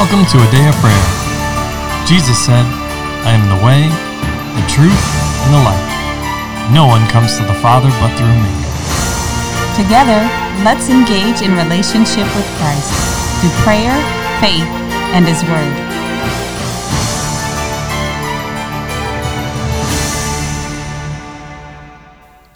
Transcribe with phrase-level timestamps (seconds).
[0.00, 1.06] Welcome to a day of prayer.
[2.06, 2.64] Jesus said,
[3.28, 3.84] I am the way,
[4.56, 4.96] the truth,
[5.44, 6.72] and the life.
[6.72, 8.48] No one comes to the Father but through me.
[9.76, 10.24] Together,
[10.64, 12.88] let's engage in relationship with Christ
[13.44, 13.92] through prayer,
[14.40, 14.64] faith,
[15.12, 15.76] and His Word.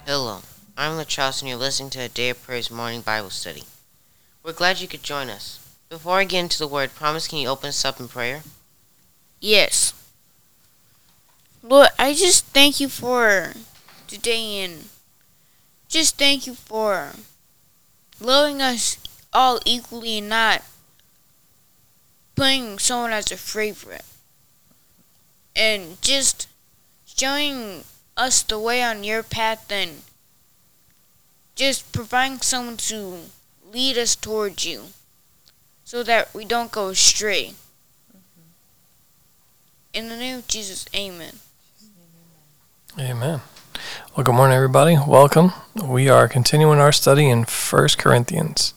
[0.07, 0.39] Hello,
[0.75, 3.65] I'm LaCharles and you're listening to a Day of Prayer's morning Bible study.
[4.41, 5.64] We're glad you could join us.
[5.95, 8.43] Before I get into the Word, promise can you open us up in prayer?
[9.39, 9.93] Yes.
[11.63, 13.53] Lord, I just thank you for
[14.05, 14.89] today and
[15.87, 17.11] just thank you for
[18.19, 18.97] loving us
[19.31, 20.63] all equally and not
[22.35, 24.03] putting someone as a favorite.
[25.55, 26.49] And just
[27.05, 27.85] showing
[28.17, 30.01] us the way on your path and
[31.55, 33.29] just providing someone to
[33.71, 34.87] lead us towards you
[35.85, 37.53] so that we don't go astray.
[39.93, 41.35] In the name of Jesus, amen.
[42.99, 43.41] Amen.
[44.15, 44.97] Well, good morning, everybody.
[45.07, 45.53] Welcome.
[45.81, 48.73] We are continuing our study in 1 Corinthians,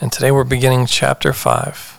[0.00, 1.98] and today we're beginning chapter 5.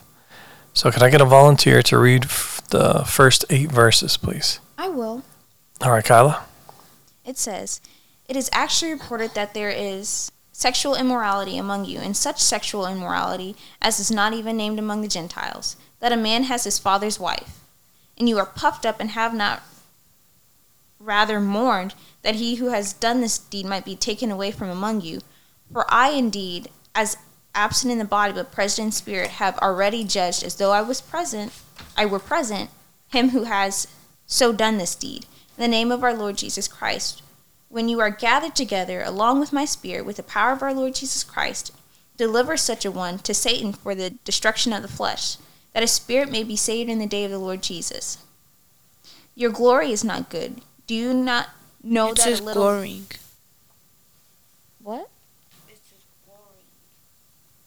[0.72, 4.60] So, could I get a volunteer to read f- the first eight verses, please?
[4.78, 5.24] I will.
[5.80, 6.44] All right, Kyla.
[7.24, 7.80] It says,
[8.28, 13.54] It is actually reported that there is sexual immorality among you, and such sexual immorality
[13.82, 17.60] as is not even named among the Gentiles, that a man has his father's wife.
[18.16, 19.62] And you are puffed up and have not
[20.98, 25.02] rather mourned that he who has done this deed might be taken away from among
[25.02, 25.20] you.
[25.70, 27.18] For I indeed, as
[27.54, 31.02] absent in the body but present in spirit, have already judged as though I was
[31.02, 31.52] present,
[31.98, 32.70] I were present,
[33.08, 33.88] him who has
[34.24, 35.26] so done this deed.
[35.58, 37.22] In the name of our Lord Jesus Christ,
[37.68, 40.94] when you are gathered together along with my spirit with the power of our Lord
[40.94, 41.72] Jesus Christ,
[42.16, 45.36] deliver such a one to Satan for the destruction of the flesh,
[45.72, 48.18] that his spirit may be saved in the day of the Lord Jesus.
[49.34, 50.62] Your glory is not good.
[50.86, 51.50] Do you not
[51.82, 53.06] know it that says a little glorying.
[54.82, 55.08] what?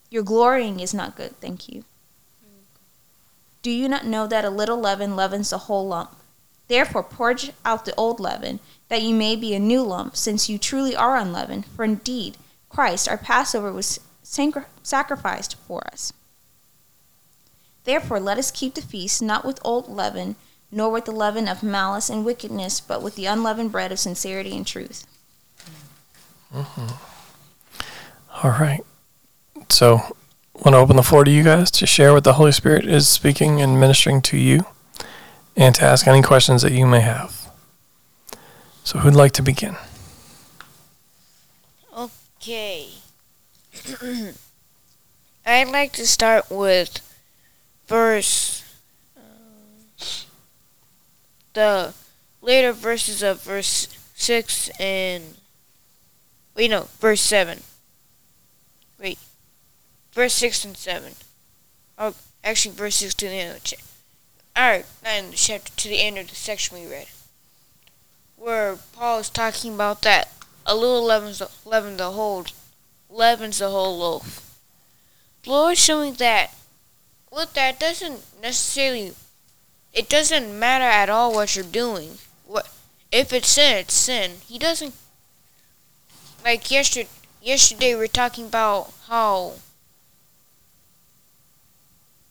[0.09, 1.83] Your glorying is not good, thank you.
[3.61, 6.15] Do you not know that a little leaven leavens the whole lump?
[6.67, 8.59] Therefore, purge out the old leaven,
[8.89, 11.65] that you may be a new lump, since you truly are unleavened.
[11.65, 12.37] For indeed,
[12.69, 16.11] Christ, our Passover, was sacrificed for us.
[17.85, 20.35] Therefore, let us keep the feast not with old leaven,
[20.71, 24.55] nor with the leaven of malice and wickedness, but with the unleavened bread of sincerity
[24.55, 25.07] and truth.
[26.53, 26.87] Mm-hmm.
[28.43, 28.81] All right.
[29.69, 30.15] So,
[30.53, 33.07] want to open the floor to you guys to share what the Holy Spirit is
[33.07, 34.65] speaking and ministering to you,
[35.55, 37.38] and to ask any questions that you may have.
[38.89, 39.75] So, who'd like to begin?
[41.95, 42.89] Okay.
[45.45, 46.99] I'd like to start with
[47.85, 48.63] verse.
[49.15, 49.21] uh,
[51.53, 51.93] the
[52.41, 55.35] later verses of verse 6 and.
[56.55, 57.61] Wait, no, verse 7.
[58.99, 59.19] Wait.
[60.13, 61.13] Verse 6 and 7.
[61.99, 63.85] Oh, actually, verse 6 to the end of the chapter.
[64.57, 67.05] Alright, not in the chapter, to the end of the section we read.
[68.39, 70.31] Where Paul is talking about that
[70.65, 72.45] a little leavens leaven the whole
[73.09, 74.57] leavens the whole loaf.
[75.43, 76.53] The Lord showing that
[77.31, 79.13] with that doesn't necessarily
[79.93, 82.17] it doesn't matter at all what you're doing.
[82.45, 82.71] What
[83.11, 84.31] if it's sin, it's sin.
[84.47, 84.93] He doesn't
[86.45, 87.09] like yesterday
[87.41, 89.53] yesterday we were talking about how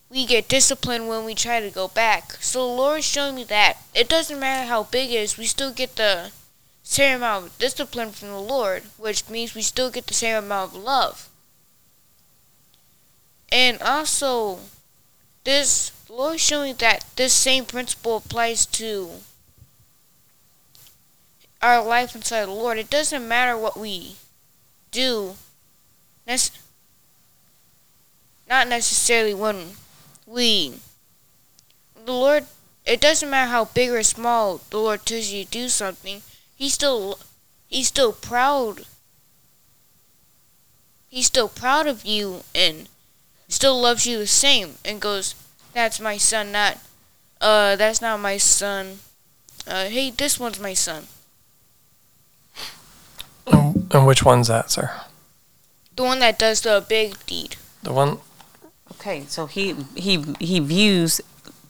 [0.09, 2.33] we get disciplined when we try to go back.
[2.41, 5.71] So the Lord showing me that it doesn't matter how big it is, we still
[5.71, 6.31] get the
[6.83, 10.73] same amount of discipline from the Lord, which means we still get the same amount
[10.73, 11.29] of love.
[13.51, 14.59] And also,
[15.43, 19.09] this Lord is showing that this same principle applies to
[21.61, 22.77] our life inside the Lord.
[22.77, 24.15] It doesn't matter what we
[24.91, 25.35] do,
[28.47, 29.75] not necessarily when
[30.29, 30.75] we,
[32.05, 32.45] the Lord,
[32.85, 36.21] it doesn't matter how big or small the Lord tells you to do something.
[36.55, 37.19] He's still,
[37.67, 38.85] he's still proud.
[41.09, 42.87] He's still proud of you and
[43.47, 45.33] still loves you the same and goes,
[45.73, 46.77] "That's my son, not,
[47.41, 48.99] uh, that's not my son.
[49.65, 51.07] Uh, hey, this one's my son."
[53.47, 54.91] Um, And which one's that, sir?
[55.95, 57.55] The one that does the big deed.
[57.81, 58.19] The one.
[58.93, 61.21] Okay, so he he he views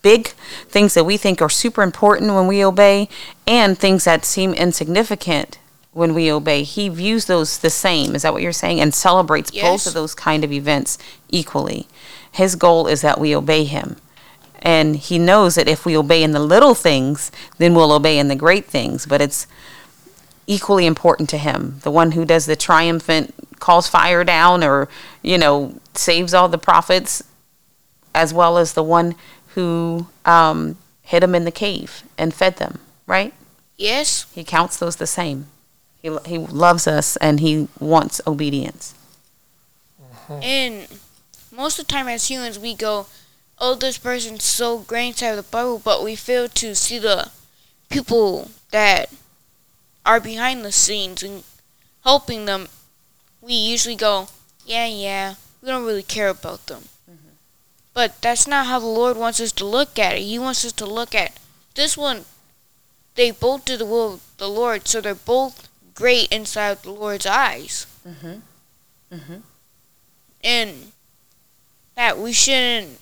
[0.01, 0.27] big
[0.69, 3.09] things that we think are super important when we obey
[3.45, 5.59] and things that seem insignificant
[5.91, 6.63] when we obey.
[6.63, 8.15] He views those the same.
[8.15, 8.79] Is that what you're saying?
[8.79, 10.97] And celebrates both of those kind of events
[11.29, 11.87] equally.
[12.31, 13.97] His goal is that we obey him.
[14.61, 18.27] And he knows that if we obey in the little things, then we'll obey in
[18.27, 19.05] the great things.
[19.05, 19.47] But it's
[20.47, 21.79] equally important to him.
[21.83, 24.87] The one who does the triumphant, calls fire down, or,
[25.21, 27.23] you know, saves all the prophets,
[28.15, 29.15] as well as the one
[29.55, 33.33] who um, hid them in the cave and fed them, right?
[33.77, 34.25] Yes.
[34.33, 35.47] He counts those the same.
[36.01, 38.95] He, he loves us and he wants obedience.
[40.29, 40.87] And
[41.51, 43.07] most of the time, as humans, we go,
[43.57, 47.31] "Oh, this person's so great inside of the Bible," but we fail to see the
[47.89, 49.09] people that
[50.05, 51.43] are behind the scenes and
[52.03, 52.67] helping them.
[53.41, 54.27] We usually go,
[54.65, 56.89] "Yeah, yeah, we don't really care about them."
[57.93, 60.21] But that's not how the Lord wants us to look at it.
[60.21, 61.33] He wants us to look at
[61.75, 62.25] this one.
[63.15, 67.25] They both do the will of the Lord, so they're both great inside the Lord's
[67.25, 67.85] eyes.
[68.07, 68.41] Mhm.
[69.11, 69.43] Mhm.
[70.41, 70.93] And
[71.95, 73.01] that we shouldn't.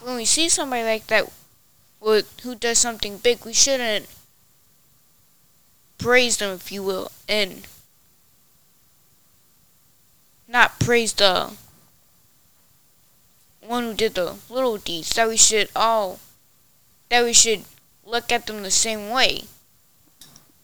[0.00, 1.32] When we see somebody like that,
[1.98, 4.08] with who does something big, we shouldn't
[5.98, 7.66] praise them, if you will, and
[10.48, 11.52] not praise the
[13.60, 15.10] one who did the little deeds.
[15.10, 16.20] That we should all,
[17.08, 17.64] that we should
[18.04, 19.42] look at them the same way.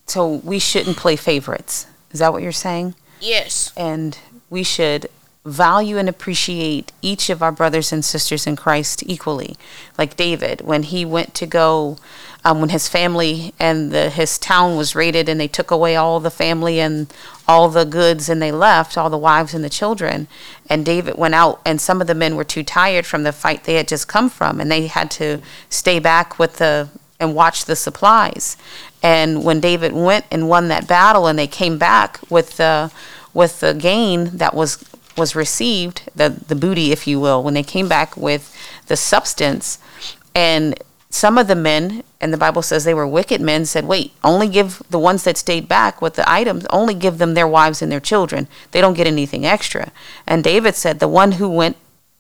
[0.06, 1.86] So we shouldn't play favorites.
[2.10, 2.94] Is that what you're saying?
[3.20, 3.72] Yes.
[3.76, 4.18] And
[4.50, 5.08] we should
[5.44, 9.56] value and appreciate each of our brothers and sisters in Christ equally.
[9.98, 11.96] Like David, when he went to go,
[12.44, 16.20] um, when his family and the, his town was raided and they took away all
[16.20, 17.12] the family and
[17.48, 20.28] all the goods and they left, all the wives and the children.
[20.70, 23.64] And David went out, and some of the men were too tired from the fight
[23.64, 26.88] they had just come from, and they had to stay back with the
[27.18, 28.56] and watch the supplies.
[29.00, 32.92] And when David went and won that battle, and they came back with the
[33.34, 34.84] with the gain that was
[35.16, 38.56] was received, the the booty, if you will, when they came back with
[38.86, 39.78] the substance,
[40.34, 40.74] and
[41.10, 44.48] some of the men, and the Bible says they were wicked men, said, "Wait, only
[44.48, 47.92] give the ones that stayed back with the items, only give them their wives and
[47.92, 48.48] their children.
[48.70, 49.92] They don't get anything extra."
[50.26, 51.76] And David said, "The one who went."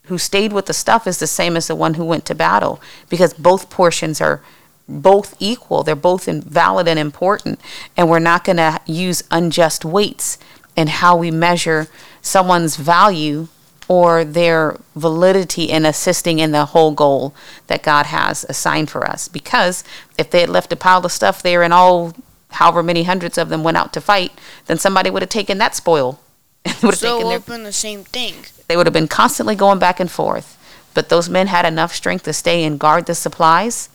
[0.06, 2.80] Who stayed with the stuff is the same as the one who went to battle
[3.08, 4.40] because both portions are
[4.88, 5.84] both equal.
[5.84, 7.60] They're both valid and important.
[7.96, 10.38] And we're not going to use unjust weights
[10.74, 11.86] in how we measure
[12.22, 13.48] someone's value
[13.88, 17.34] or their validity in assisting in the whole goal
[17.66, 19.28] that God has assigned for us.
[19.28, 19.84] Because
[20.16, 22.14] if they had left a pile of stuff there and all,
[22.52, 24.32] however many hundreds of them went out to fight,
[24.66, 26.20] then somebody would have taken that spoil.
[26.64, 28.34] and would have So taken their open the same thing.
[28.68, 30.56] they would have been constantly going back and forth.
[30.94, 33.88] But those men had enough strength to stay and guard the supplies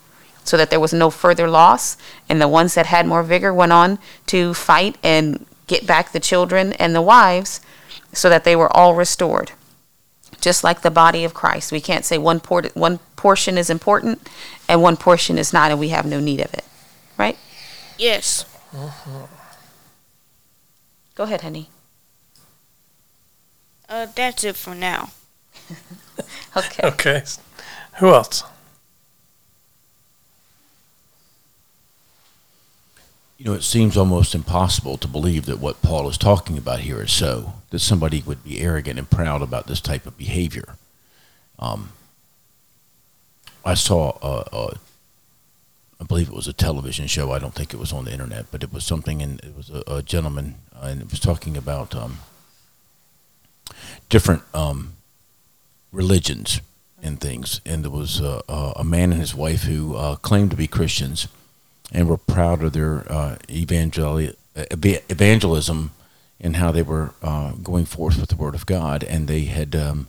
[0.44, 1.95] so that there was no further loss.
[2.27, 6.19] And the ones that had more vigor went on to fight and get back the
[6.19, 7.62] children and the wives
[8.13, 9.51] so that they were all restored.
[10.42, 11.71] Just like the body of Christ.
[11.71, 14.27] We can't say one, port- one portion is important
[14.68, 16.63] and one portion is not, and we have no need of it.
[17.18, 17.38] Right?
[17.98, 18.45] Yes.
[21.15, 21.69] Go ahead, honey.
[23.89, 25.12] Uh, that's it for now.
[26.56, 26.88] Okay.
[26.88, 27.24] Okay.
[28.00, 28.44] Who else?
[33.38, 37.01] You know, it seems almost impossible to believe that what Paul is talking about here
[37.04, 40.76] is so, that somebody would be arrogant and proud about this type of behavior.
[41.59, 41.92] Um,
[43.64, 44.78] I saw, a, a,
[46.02, 47.31] I believe it was a television show.
[47.31, 49.69] I don't think it was on the internet, but it was something, and it was
[49.69, 52.18] a, a gentleman, uh, and it was talking about um,
[54.09, 54.94] different um,
[55.92, 56.59] religions
[57.04, 57.61] and things.
[57.68, 60.68] And there was uh, uh, a man and his wife who uh, claimed to be
[60.68, 61.28] Christians
[61.91, 65.91] and were proud of their uh, evangel- evangelism
[66.39, 69.03] and how they were uh, going forth with the Word of God.
[69.03, 70.07] And they had, um,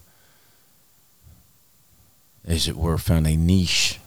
[2.47, 3.99] as it were, found a niche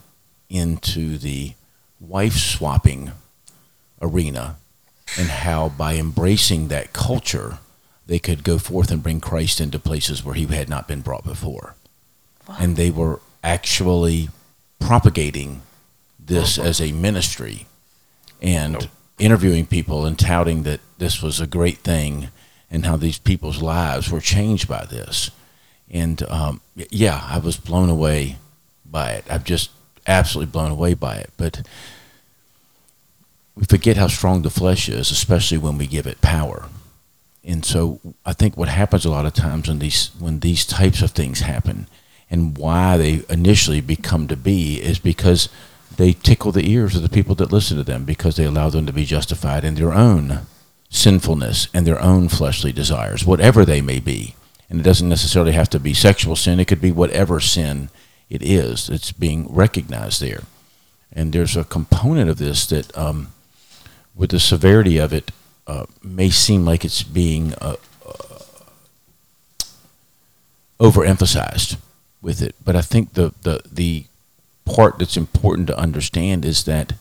[0.49, 1.53] into the
[1.99, 3.11] wife swapping
[4.01, 4.57] arena
[5.17, 7.59] and how by embracing that culture,
[8.07, 11.23] they could go forth and bring Christ into places where he had not been brought
[11.23, 11.75] before.
[12.59, 14.29] And they were actually
[14.79, 15.61] propagating
[16.23, 17.65] this as a ministry
[18.41, 22.29] and interviewing people and touting that this was a great thing
[22.69, 25.31] and how these people's lives were changed by this.
[25.89, 28.37] And um, yeah, I was blown away
[28.85, 29.25] by it.
[29.29, 29.71] I'm just
[30.07, 31.31] absolutely blown away by it.
[31.37, 31.67] But
[33.55, 36.69] we forget how strong the flesh is, especially when we give it power.
[37.43, 41.01] And so I think what happens a lot of times when these when these types
[41.01, 41.87] of things happen
[42.29, 45.49] and why they initially become to be is because
[45.97, 48.85] they tickle the ears of the people that listen to them because they allow them
[48.85, 50.41] to be justified in their own
[50.89, 54.35] sinfulness and their own fleshly desires, whatever they may be.
[54.69, 57.89] And it doesn't necessarily have to be sexual sin, it could be whatever sin
[58.29, 58.89] it is.
[58.89, 60.43] It's being recognized there.
[61.11, 63.33] And there's a component of this that, um,
[64.15, 65.31] with the severity of it,
[65.67, 67.75] uh, may seem like it's being uh,
[68.07, 68.39] uh,
[70.79, 71.77] overemphasized
[72.21, 72.55] with it.
[72.63, 74.05] But I think the, the, the
[74.65, 76.93] part that's important to understand is that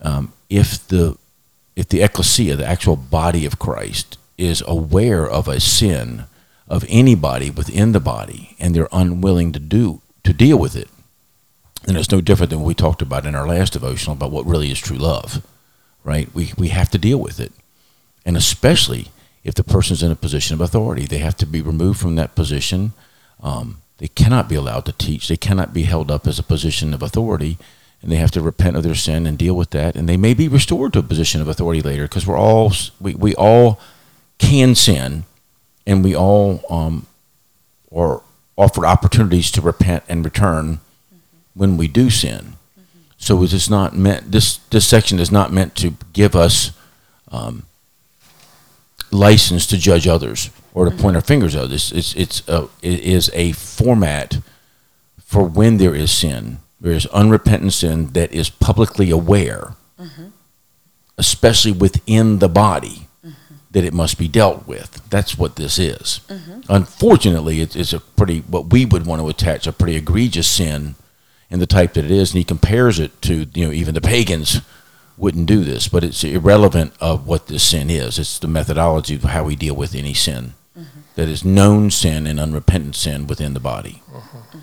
[0.00, 1.16] um, if the
[1.76, 6.24] if the ecclesia, the actual body of Christ, is aware of a sin
[6.68, 10.88] of anybody within the body and they're unwilling to do to deal with it,
[11.84, 14.46] then it's no different than what we talked about in our last devotional about what
[14.46, 15.44] really is true love.
[16.04, 16.32] Right?
[16.34, 17.52] We we have to deal with it.
[18.24, 19.08] And especially
[19.42, 22.34] if the person's in a position of authority, they have to be removed from that
[22.34, 22.92] position.
[23.42, 25.28] Um, they cannot be allowed to teach.
[25.28, 27.56] They cannot be held up as a position of authority
[28.02, 30.34] and they have to repent of their sin and deal with that and they may
[30.34, 32.70] be restored to a position of authority later because we're all
[33.00, 33.80] we, we all
[34.36, 35.24] can sin
[35.86, 37.06] and we all um,
[37.96, 38.20] are
[38.58, 41.18] offered opportunities to repent and return mm-hmm.
[41.54, 42.98] when we do sin mm-hmm.
[43.16, 46.72] so it is not meant this this section is not meant to give us
[47.32, 47.62] um,
[49.10, 51.00] license to judge others or to mm-hmm.
[51.00, 54.38] point our fingers at others it's it's a, it is a format
[55.24, 60.26] for when there is sin there is unrepentant sin that is publicly aware, mm-hmm.
[61.16, 63.54] especially within the body, mm-hmm.
[63.70, 65.00] that it must be dealt with.
[65.08, 66.20] That's what this is.
[66.28, 66.60] Mm-hmm.
[66.68, 70.94] Unfortunately, it, it's a pretty, what we would want to attach, a pretty egregious sin
[71.48, 72.32] in the type that it is.
[72.32, 74.60] And he compares it to, you know, even the pagans
[75.16, 78.18] wouldn't do this, but it's irrelevant of what this sin is.
[78.18, 80.52] It's the methodology of how we deal with any sin.
[81.14, 84.02] That is known sin and unrepentant sin within the body.
[84.10, 84.58] Mm-hmm.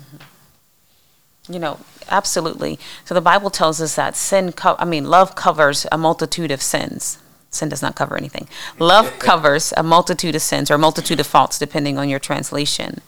[1.52, 2.78] You know, absolutely.
[3.04, 6.62] So the Bible tells us that sin, co- I mean, love covers a multitude of
[6.62, 7.18] sins.
[7.50, 8.48] Sin does not cover anything.
[8.78, 13.00] Love covers a multitude of sins or a multitude of faults, depending on your translation.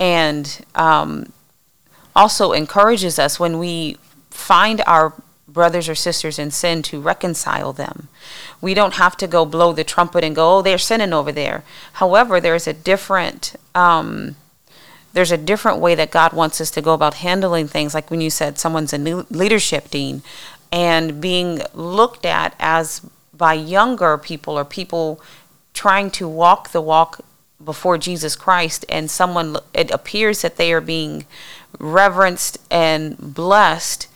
[0.00, 1.32] And um,
[2.14, 3.98] also encourages us when we
[4.30, 5.14] find our
[5.56, 8.08] brothers or sisters in sin to reconcile them.
[8.60, 11.64] We don't have to go blow the trumpet and go, oh, they're sinning over there.
[11.94, 13.56] However, there's a different.
[13.74, 14.36] Um,
[15.14, 17.94] there's a different way that God wants us to go about handling things.
[17.94, 20.22] Like when you said someone's a leadership dean
[20.70, 23.00] and being looked at as
[23.32, 25.18] by younger people or people
[25.72, 27.24] trying to walk the walk
[27.64, 31.24] before Jesus Christ, and someone, it appears that they are being
[31.78, 34.08] reverenced and blessed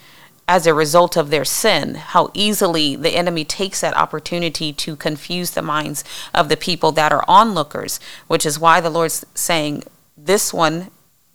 [0.50, 5.52] as a result of their sin, how easily the enemy takes that opportunity to confuse
[5.52, 6.02] the minds
[6.34, 9.84] of the people that are onlookers, which is why the Lord's saying,
[10.16, 10.88] this one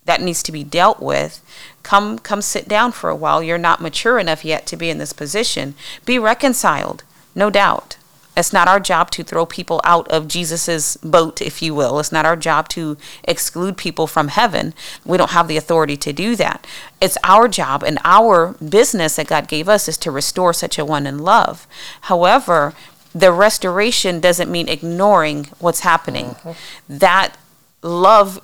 [0.03, 1.41] that needs to be dealt with
[1.81, 3.41] come come sit down for a while.
[3.41, 5.75] You're not mature enough yet to be in this position.
[6.05, 7.95] Be reconciled no doubt
[8.37, 11.99] it's not our job to throw people out of Jesus's boat, if you will.
[11.99, 14.73] It's not our job to exclude people from heaven.
[15.05, 16.67] We don't have the authority to do that.
[16.99, 20.85] It's our job and our business that God gave us is to restore such a
[20.85, 21.67] one in love.
[22.01, 22.73] However,
[23.13, 26.25] the restoration doesn't mean ignoring what's happening.
[26.25, 26.97] Mm-hmm.
[26.97, 27.35] That
[27.81, 28.41] love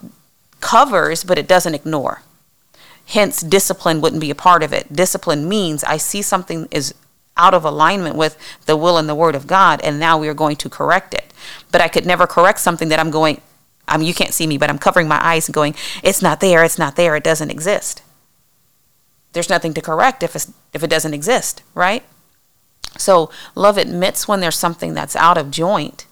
[0.61, 2.21] covers, but it doesn't ignore.
[3.07, 4.93] Hence, discipline wouldn't be a part of it.
[4.93, 6.93] Discipline means I see something is
[7.37, 10.33] out of alignment with the will and the word of God, and now we are
[10.33, 11.33] going to correct it.
[11.71, 13.41] But I could never correct something that I'm going,
[13.87, 16.39] I mean, you can't see me, but I'm covering my eyes and going, it's not
[16.39, 18.01] there, it's not there, it doesn't exist.
[19.33, 22.03] There's nothing to correct if, it's, if it doesn't exist, right?
[22.97, 26.05] So, love admits when there's something that's out of joint,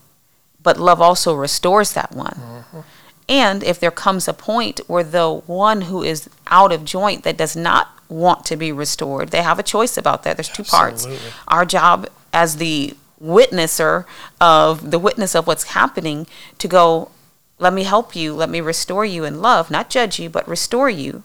[0.63, 2.39] but love also restores that one.
[2.39, 2.79] Mm-hmm.
[3.27, 7.37] And if there comes a point where the one who is out of joint that
[7.37, 10.35] does not want to be restored, they have a choice about that.
[10.37, 11.17] There's two Absolutely.
[11.17, 11.35] parts.
[11.47, 14.05] Our job as the witnesser
[14.39, 17.11] of the witness of what's happening to go,
[17.59, 20.89] let me help you, let me restore you in love, not judge you, but restore
[20.89, 21.23] you.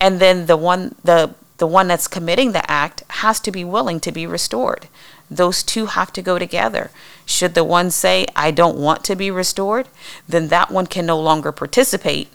[0.00, 4.00] And then the one the the one that's committing the act has to be willing
[4.00, 4.88] to be restored.
[5.30, 6.90] Those two have to go together.
[7.26, 9.86] Should the one say, I don't want to be restored,
[10.26, 12.28] then that one can no longer participate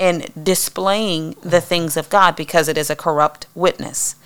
[0.00, 4.16] in displaying the things of God because it is a corrupt witness.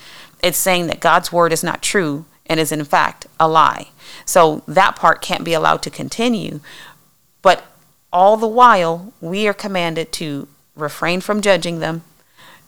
[0.42, 3.88] It's saying that God's word is not true and is in fact a lie.
[4.24, 6.60] So that part can't be allowed to continue.
[7.42, 7.64] But
[8.12, 12.02] all the while, we are commanded to refrain from judging them,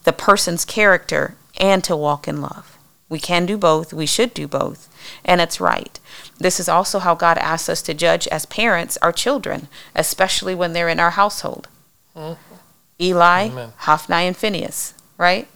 [0.02, 2.76] the person's character, and to walk in love.
[3.08, 3.92] We can do both.
[3.92, 4.92] We should do both.
[5.24, 6.00] And it's right.
[6.38, 10.72] This is also how God asks us to judge as parents our children, especially when
[10.72, 11.68] they're in our household.
[12.16, 12.55] Mm-hmm.
[13.00, 13.72] Eli, Amen.
[13.78, 15.48] Hophni, and Phinehas, right?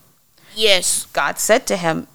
[0.55, 1.07] Yes.
[1.13, 2.07] God said to him,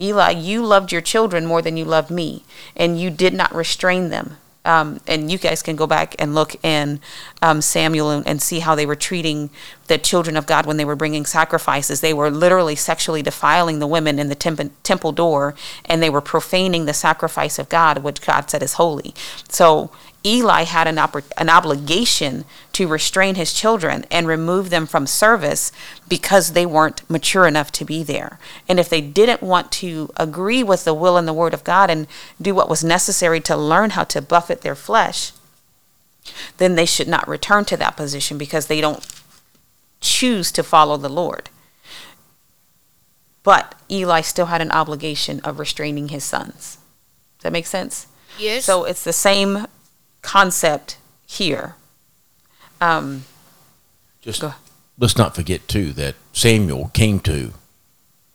[0.00, 2.44] Eli, you loved your children more than you loved me,
[2.76, 4.36] and you did not restrain them.
[4.66, 7.00] Um, and you guys can go back and look in
[7.42, 9.50] um, Samuel and, and see how they were treating
[9.88, 12.00] the children of God when they were bringing sacrifices.
[12.00, 16.22] They were literally sexually defiling the women in the temp- temple door, and they were
[16.22, 19.14] profaning the sacrifice of God, which God said is holy.
[19.50, 19.90] So
[20.26, 25.70] Eli had an, oppor- an obligation to restrain his children and remove them from service
[26.08, 28.38] because they weren't mature enough to be there.
[28.66, 31.90] And if they didn't want to agree with the will and the word of God
[31.90, 32.06] and
[32.40, 35.32] do what was necessary to learn how to buffet their flesh,
[36.56, 39.06] then they should not return to that position because they don't
[40.00, 41.50] choose to follow the Lord.
[43.42, 46.78] But Eli still had an obligation of restraining his sons.
[47.38, 48.06] Does that make sense?
[48.38, 48.64] Yes.
[48.64, 49.66] So it's the same
[50.24, 51.76] concept here.
[52.80, 53.24] Um,
[54.20, 54.54] Just Go.
[54.98, 57.52] let's not forget too that Samuel came to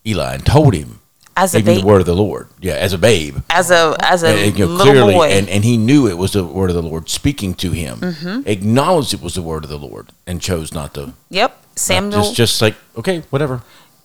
[0.05, 0.99] Eli and told him
[1.35, 2.47] as a babe, the word of the Lord.
[2.59, 3.37] Yeah, as a babe.
[3.49, 6.17] as a as a And, you know, little clearly, boy, and, and he knew it
[6.17, 7.99] was the word of the Lord speaking to him.
[7.99, 8.47] Mm-hmm.
[8.47, 11.13] Acknowledged it was the word of the Lord and chose not to.
[11.29, 12.21] yep, Samuel.
[12.21, 13.61] just just like okay, whatever.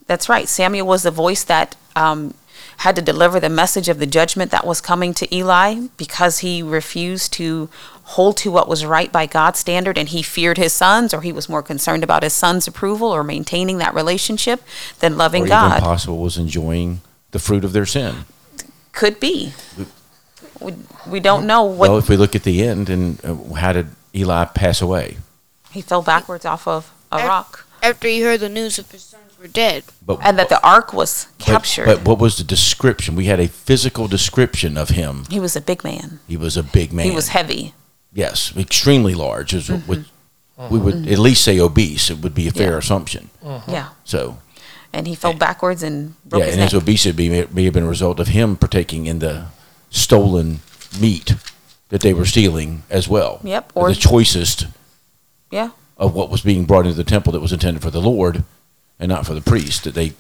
[0.07, 0.49] That's right.
[0.49, 2.35] Samuel was the voice that um,
[2.79, 6.63] had to deliver the message of the judgment that was coming to Eli because he
[6.63, 7.69] refused to
[8.09, 11.33] hold to what was right by God's standard and he feared his sons or he
[11.33, 14.63] was more concerned about his son's approval or maintaining that relationship
[15.01, 15.71] than loving or God.
[15.73, 17.01] even possible was enjoying
[17.31, 18.27] the fruit of their sin.
[18.93, 19.53] Could be.
[20.61, 20.75] We,
[21.07, 23.89] we don't know what well, if we look at the end and uh, how did
[24.15, 25.17] Eli pass away?
[25.75, 29.14] he fell backwards off of a Af- rock After he heard the news that his
[29.45, 29.85] sons were dead.
[30.05, 31.87] But and that the ark was captured.
[31.87, 33.17] But, what was the description?
[33.17, 35.25] We had a physical description of him.
[35.31, 36.21] he was a big man.
[36.29, 37.07] He was a big man.
[37.07, 37.75] He was heavy.
[38.13, 39.55] yes, extremely large.
[39.55, 39.87] Is Mm-hmm.
[39.89, 42.11] what we would at least say obese.
[42.11, 42.79] It would be a fair Yeah.
[42.79, 43.31] assumption.
[43.69, 43.89] Yeah.
[44.05, 44.39] So
[44.93, 46.71] And he fell backwards and broke yeah, his and neck.
[46.73, 49.47] his obesity may, may have been a result of him partaking in the
[49.91, 50.61] stolen
[51.01, 51.35] meat
[51.89, 53.41] that they were stealing as well.
[53.43, 54.67] Yep, Or or- the choicest
[55.51, 55.71] yeah.
[55.99, 58.45] of what was being brought into the temple that was intended for the Lord
[58.99, 60.13] and not for the priest that they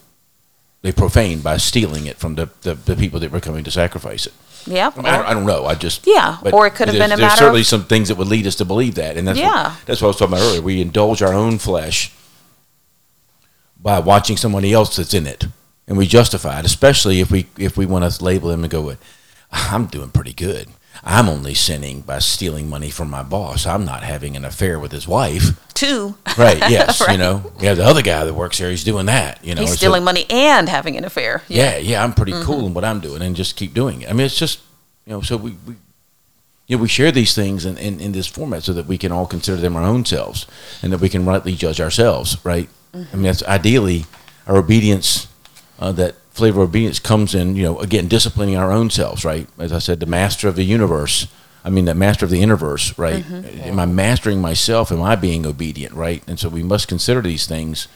[0.83, 4.27] they profaned by stealing it from the, the, the people that were coming to sacrifice
[4.27, 4.35] it.
[4.67, 4.91] Yeah.
[4.95, 5.65] I, mean, I, don't, I don't know.
[5.65, 8.17] I just Yeah, or it could have been a There's certainly of- some things that
[8.19, 9.69] would lead us to believe that, and that's Yeah.
[9.71, 10.61] what, that's what I was talking about earlier.
[10.63, 12.13] We indulge our own flesh
[13.81, 15.47] by watching somebody else that's in it,
[15.87, 18.95] and we justify it, especially if we if we want to label them and go,
[19.53, 20.69] "I'm doing pretty good.
[21.07, 23.67] I'm only sinning by stealing money from my boss.
[23.67, 26.17] I'm not having an affair with his wife." Two.
[26.39, 26.59] Right?
[26.71, 27.01] Yes.
[27.01, 27.19] You Right.
[27.19, 27.75] know, yeah.
[27.75, 29.45] The other guy that works there, he's doing that.
[29.45, 31.43] You know, He's a- stealing money and having an affair.
[31.49, 32.45] yeah, yeah, I'm pretty Mm-hmm.
[32.45, 34.09] cool in what I'm doing, and just keep doing it.
[34.11, 34.61] I mean, it's just
[35.07, 35.75] you know, so we, we
[36.67, 39.13] you know, we share these things in, in, in this format so that we can
[39.13, 40.47] all consider them our own selves,
[40.83, 42.39] and that we can rightly judge ourselves.
[42.45, 42.69] Right?
[42.95, 43.09] Mm-hmm.
[43.13, 44.07] I mean, that's ideally
[44.47, 45.27] our obedience.
[45.79, 49.25] Uh, that flavor of obedience comes in, you know, again, disciplining our own selves.
[49.25, 49.49] Right?
[49.59, 51.29] As I said, the master of the universe.
[51.65, 52.99] I mean, the master of the universe.
[52.99, 53.25] Right?
[53.25, 53.61] Mm-hmm.
[53.61, 54.93] Am I mastering myself?
[54.93, 55.95] Am I being obedient?
[55.95, 56.23] Right?
[56.27, 57.89] And so we must consider these things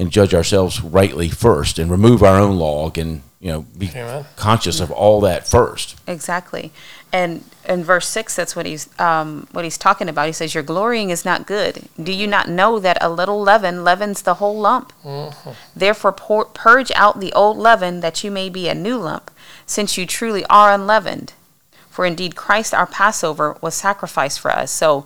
[0.00, 4.24] and judge ourselves rightly first and remove our own log and you know be Amen.
[4.36, 6.72] conscious of all that first Exactly.
[7.12, 10.26] And in verse six, that's what he's um, what he's talking about.
[10.26, 11.88] He says, "Your glorying is not good.
[12.00, 14.92] Do you not know that a little leaven leavens the whole lump?
[15.74, 19.30] Therefore, pour, purge out the old leaven, that you may be a new lump,
[19.66, 21.32] since you truly are unleavened.
[21.88, 25.04] For indeed, Christ our Passover was sacrificed for us." So,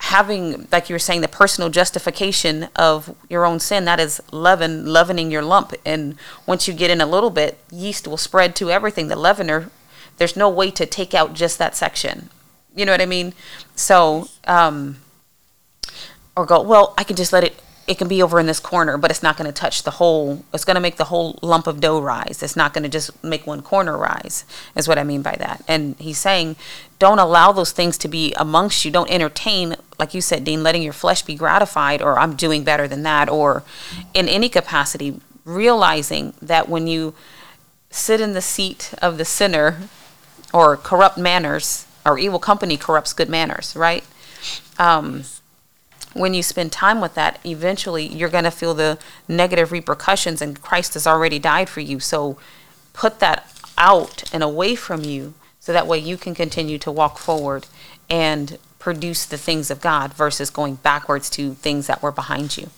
[0.00, 4.92] having, like you were saying, the personal justification of your own sin, that is leaven,
[4.92, 5.72] leavening your lump.
[5.84, 9.08] And once you get in a little bit, yeast will spread to everything.
[9.08, 9.70] The leavener,
[10.16, 12.30] there's no way to take out just that section.
[12.74, 13.34] You know what I mean?
[13.74, 14.98] So, um,
[16.36, 18.98] or go, well, I can just let it, it can be over in this corner,
[18.98, 21.66] but it's not going to touch the whole, it's going to make the whole lump
[21.66, 22.42] of dough rise.
[22.42, 24.44] It's not going to just make one corner rise,
[24.76, 25.64] is what I mean by that.
[25.66, 26.56] And he's saying,
[26.98, 28.90] don't allow those things to be amongst you.
[28.90, 32.86] Don't entertain, like you said, Dean, letting your flesh be gratified, or I'm doing better
[32.86, 33.62] than that, or
[34.12, 37.14] in any capacity, realizing that when you
[37.90, 39.78] sit in the seat of the sinner,
[40.52, 44.04] or corrupt manners, or evil company corrupts good manners, right?
[44.78, 45.24] Um,
[46.14, 50.60] when you spend time with that, eventually you're going to feel the negative repercussions, and
[50.60, 52.00] Christ has already died for you.
[52.00, 52.38] So
[52.92, 57.18] put that out and away from you so that way you can continue to walk
[57.18, 57.66] forward
[58.08, 62.70] and produce the things of God versus going backwards to things that were behind you.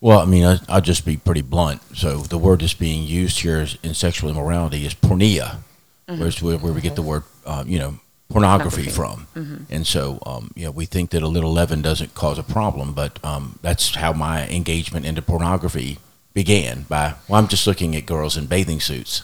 [0.00, 3.40] well i mean I, i'll just be pretty blunt so the word that's being used
[3.40, 5.58] here is, in sexual immorality is porneia
[6.06, 7.98] where's where, where we get the word uh, you know
[8.30, 9.26] pornography, Pornography.
[9.34, 12.42] from and so um, you know we think that a little leaven doesn't cause a
[12.42, 15.98] problem but um, that's how my engagement into pornography
[16.32, 19.22] began by well i'm just looking at girls in bathing suits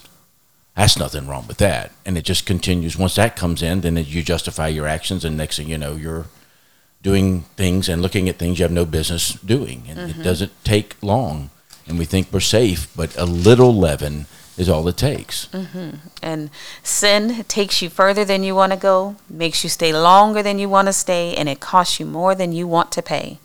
[0.77, 1.87] That's nothing wrong with that.
[2.05, 2.99] And it just continues.
[2.99, 6.27] Once that comes in, then you justify your actions, and next thing you know, you're
[7.03, 9.79] doing things and looking at things you have no business doing.
[9.89, 10.21] And Mm-hmm.
[10.21, 11.49] it doesn't take long.
[11.89, 15.49] And we think we're safe, but a little leaven is all it takes.
[16.23, 16.51] And
[16.83, 20.69] sin takes you further than you want to go, makes you stay longer than you
[20.69, 23.39] want to stay, and it costs you more than you want to pay.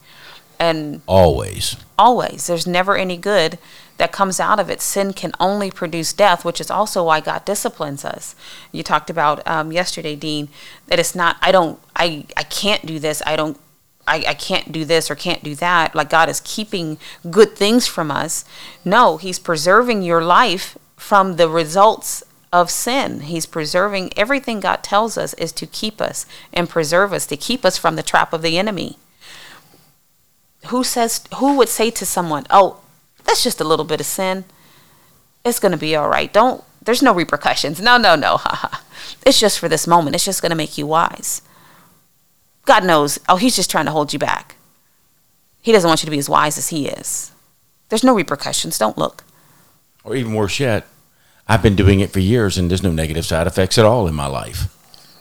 [0.59, 1.75] And Always.
[1.97, 3.57] always, there's never any good
[3.97, 4.79] that comes out of it.
[4.79, 8.35] Sin can only produce death, which is also why God disciplines us.
[8.71, 10.49] You talked about um, yesterday, Dean,
[10.87, 13.21] that it's not, I don't, I, I can't do this.
[13.25, 13.57] I don't,
[14.07, 15.93] I, I can't do this or can't do that.
[15.93, 16.97] Like God is keeping
[17.29, 18.45] good things from us.
[18.85, 23.21] No, He's preserving your life from the results of sin.
[23.21, 27.65] He's preserving everything God tells us is to keep us and preserve us, to keep
[27.65, 28.97] us from the trap of the enemy.
[30.67, 32.81] Who says who would say to someone, "Oh,
[33.25, 34.45] that's just a little bit of sin.
[35.43, 36.31] It's going to be all right.
[36.31, 37.81] Don't there's no repercussions.
[37.81, 38.37] No, no, no.
[38.37, 38.77] haha.
[39.25, 40.15] it's just for this moment.
[40.15, 41.41] It's just going to make you wise."
[42.65, 44.55] God knows, oh, he's just trying to hold you back.
[45.63, 47.31] He doesn't want you to be as wise as he is.
[47.89, 48.77] There's no repercussions.
[48.77, 49.23] Don't look.
[50.03, 50.87] Or even worse yet,
[51.47, 54.15] I've been doing it for years and there's no negative side effects at all in
[54.15, 54.75] my life.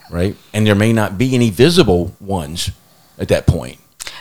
[0.09, 0.35] Right?
[0.53, 2.71] And there may not be any visible ones
[3.17, 3.79] at that point.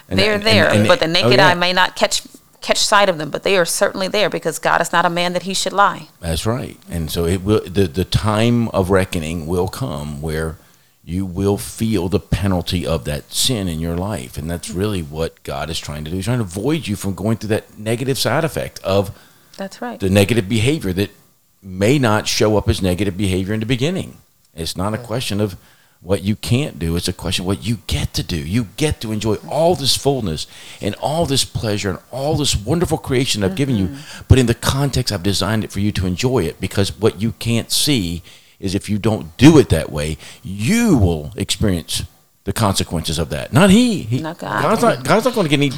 [0.08, 1.48] And- They're and- there, and- but the oh, naked yeah.
[1.48, 2.22] eye may not catch
[2.60, 5.32] catch sight of them, but they are certainly there because God is not a man
[5.32, 6.08] that he should lie.
[6.20, 6.76] That's right.
[6.90, 10.58] And so it will the, the time of reckoning will come where
[11.02, 14.36] you will feel the penalty of that sin in your life.
[14.36, 16.16] And that's really what God is trying to do.
[16.16, 19.10] He's trying to avoid you from going through that negative side effect of
[19.60, 20.00] That's right.
[20.00, 21.10] the negative behavior that
[21.62, 24.16] may not show up as negative behavior in the beginning.
[24.54, 25.56] It's not a question of
[26.00, 28.38] what you can't do, it's a question of what you get to do.
[28.38, 30.46] You get to enjoy all this fullness
[30.80, 34.24] and all this pleasure and all this wonderful creation I've given you, mm-hmm.
[34.26, 37.32] but in the context I've designed it for you to enjoy it because what you
[37.32, 38.22] can't see
[38.58, 42.04] is if you don't do it that way, you will experience
[42.50, 43.52] the consequences of that.
[43.52, 44.02] Not he.
[44.02, 44.62] he Not God.
[44.62, 45.70] God's not, God's not going to get any.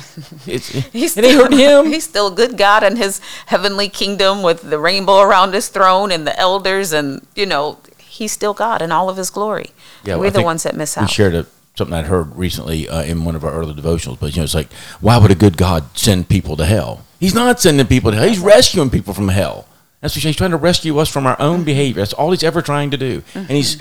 [0.46, 1.84] It's, He's it ain't hurting him.
[1.92, 6.10] He's still a good God in his heavenly kingdom with the rainbow around his throne
[6.10, 9.66] and the elders, and you know, he's still God in all of his glory.
[10.02, 11.02] Yeah, We're the ones that miss out.
[11.02, 14.34] We shared a, something I'd heard recently uh, in one of our early devotionals, but
[14.34, 17.04] you know, it's like, why would a good God send people to hell?
[17.20, 18.26] He's not sending people to hell.
[18.28, 19.68] He's rescuing people from hell.
[20.00, 21.42] That's what he's trying to rescue us from our Mm-hmm.
[21.42, 22.00] own behavior.
[22.00, 23.76] That's all he's ever trying to do, and he's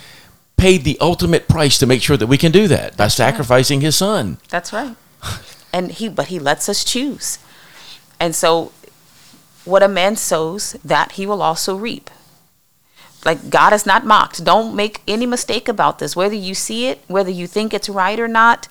[0.61, 3.95] paid the ultimate price to make sure that we can do that by sacrificing his
[3.95, 4.37] son.
[4.49, 4.95] That's right.
[5.73, 7.39] And he, but he lets us choose.
[8.19, 8.71] And so,
[9.65, 12.11] what a man sows, that he will also reap.
[13.25, 14.43] Like God is not mocked.
[14.43, 16.15] Don't make any mistake about this.
[16.15, 18.67] Whether you see it, whether you think it's right or not,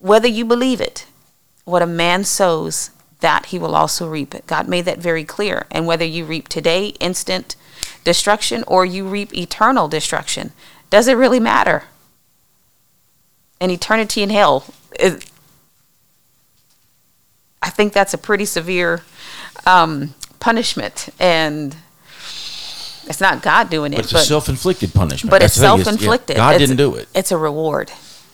[0.00, 1.06] whether you believe it,
[1.64, 4.34] what a man sows, that he will also reap.
[4.46, 5.66] God made that very clear.
[5.70, 7.56] And whether you reap today instant
[8.04, 10.52] destruction or you reap eternal destruction,
[10.94, 11.82] does it really matter?
[13.60, 14.64] An eternity in hell
[15.00, 15.26] is,
[17.60, 19.02] I think that's a pretty severe
[19.66, 21.74] um, punishment, and
[23.08, 25.32] it's not God doing it, But it's a self-inflicted punishment.
[25.32, 26.36] but That's it's thing, yeah, self-inflicted.
[26.36, 27.08] God It's- didn't do it.
[27.12, 27.90] It's a reward.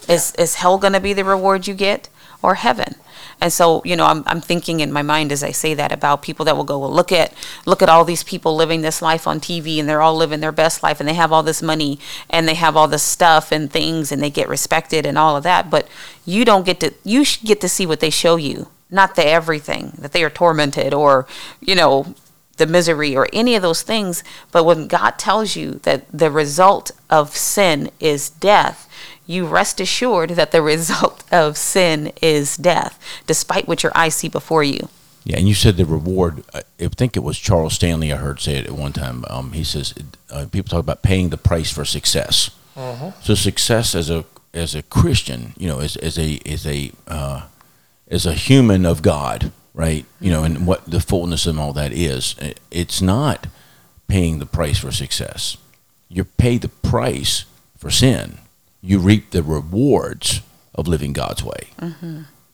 [0.07, 2.11] Is is hell going to be the reward you get,
[2.42, 2.96] or heaven?
[3.40, 6.22] And so, you know, I'm I'm thinking in my mind as I say that about
[6.22, 7.33] people that will go, well, look at
[7.66, 10.53] look at all these people living this life on TV, and they're all living their
[10.53, 11.98] best life, and they have all this money,
[12.29, 15.42] and they have all this stuff and things, and they get respected and all of
[15.44, 15.70] that.
[15.70, 15.88] But
[16.24, 19.92] you don't get to you get to see what they show you, not the everything
[19.98, 21.26] that they are tormented or,
[21.61, 22.14] you know,
[22.61, 24.22] the misery or any of those things.
[24.53, 28.88] But when God tells you that the result of sin is death,
[29.27, 34.29] you rest assured that the result of sin is death, despite what your eyes see
[34.29, 34.89] before you.
[35.25, 36.43] Yeah, and you said the reward.
[36.55, 38.13] I I think it was Charles Stanley.
[38.13, 39.25] I heard say it at one time.
[39.29, 39.95] Um, he says
[40.31, 42.51] uh, people talk about paying the price for success.
[43.23, 47.43] So success as a as a Christian, you know, as as a as a uh,
[48.09, 50.07] as a human of God, right?
[50.21, 52.35] You know, and what the fullness and all that is.
[52.71, 53.47] It's not
[54.09, 55.57] paying the price for success.
[56.09, 57.45] You pay the price
[57.77, 58.39] for sin.
[58.83, 60.40] You reap the rewards
[60.75, 61.69] of living God's way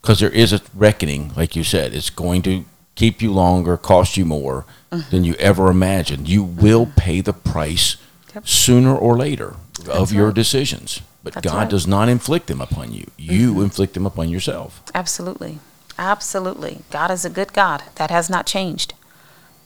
[0.00, 4.16] because there is a reckoning, like you said, it's going to keep you longer, cost
[4.16, 4.64] you more
[5.10, 6.28] than you ever imagined.
[6.28, 6.98] You will mm-hmm.
[6.98, 7.96] pay the price
[8.36, 8.46] Yep.
[8.46, 9.56] sooner or later
[9.88, 10.34] of your right.
[10.34, 11.00] decisions.
[11.24, 11.70] But That's God right.
[11.70, 13.10] does not inflict them upon you.
[13.16, 13.62] You mm-hmm.
[13.62, 14.82] inflict them upon yourself.
[14.94, 15.58] Absolutely.
[15.98, 16.80] Absolutely.
[16.90, 17.82] God is a good God.
[17.94, 18.92] That has not changed,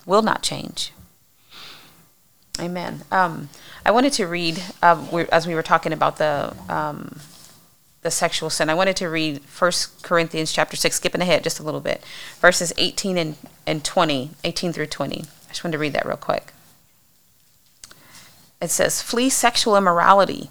[0.06, 0.92] will not change.
[2.58, 3.02] Amen.
[3.10, 3.48] Um,
[3.84, 4.62] I wanted to read,
[5.12, 7.20] we as we were talking about the, um,
[8.02, 11.62] the sexual sin, I wanted to read 1 Corinthians chapter 6, skipping ahead just a
[11.62, 12.04] little bit,
[12.40, 13.36] verses 18 and,
[13.66, 15.20] and 20, 18 through 20.
[15.20, 16.52] I just wanted to read that real quick.
[18.60, 20.50] it says, Flee sexual immorality.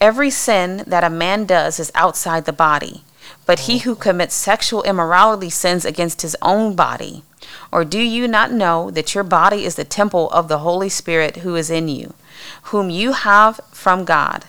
[0.00, 3.04] Every sin that a man does is outside the body,
[3.44, 7.22] but he who commits sexual immorality sins against his own body.
[7.72, 11.38] Or do you not know that your body is the temple of the Holy Spirit
[11.38, 12.14] who is in you,
[12.64, 14.46] whom you have from God,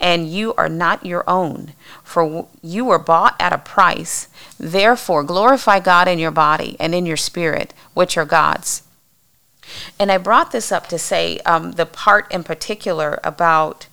[0.00, 1.72] and you are not your own?
[2.02, 4.28] For you were bought at a price.
[4.58, 8.82] Therefore, glorify God in your body and in your spirit, which are God's.
[9.98, 13.86] And I brought this up to say um, the part in particular about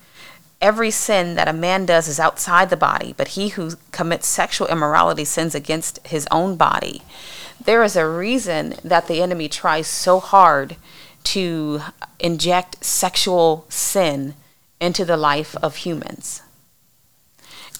[0.62, 4.67] every sin that a man does is outside the body, but he who commits sexual
[4.67, 7.02] immorality sins against his own body.
[7.63, 10.76] There is a reason that the enemy tries so hard
[11.24, 11.82] to
[12.19, 14.36] inject sexual sin
[14.80, 16.41] into the life of humans.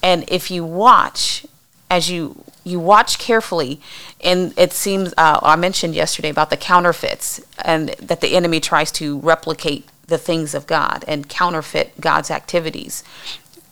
[0.04, 1.46] And if you watch,
[1.90, 3.82] as you you watch carefully,
[4.24, 8.92] and it seems uh, I mentioned yesterday about the counterfeits, and that the enemy tries
[8.94, 13.04] to replicate the things of God and counterfeit God's activities.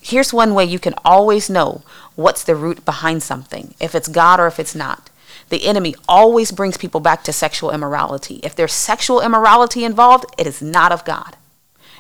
[0.02, 1.84] Here's one way you can always know
[2.16, 5.12] what's the root behind something, if it's God or if it's not.
[5.50, 8.40] The enemy always brings people back to sexual immorality.
[8.44, 11.36] If there's sexual immorality involved, it is not of God.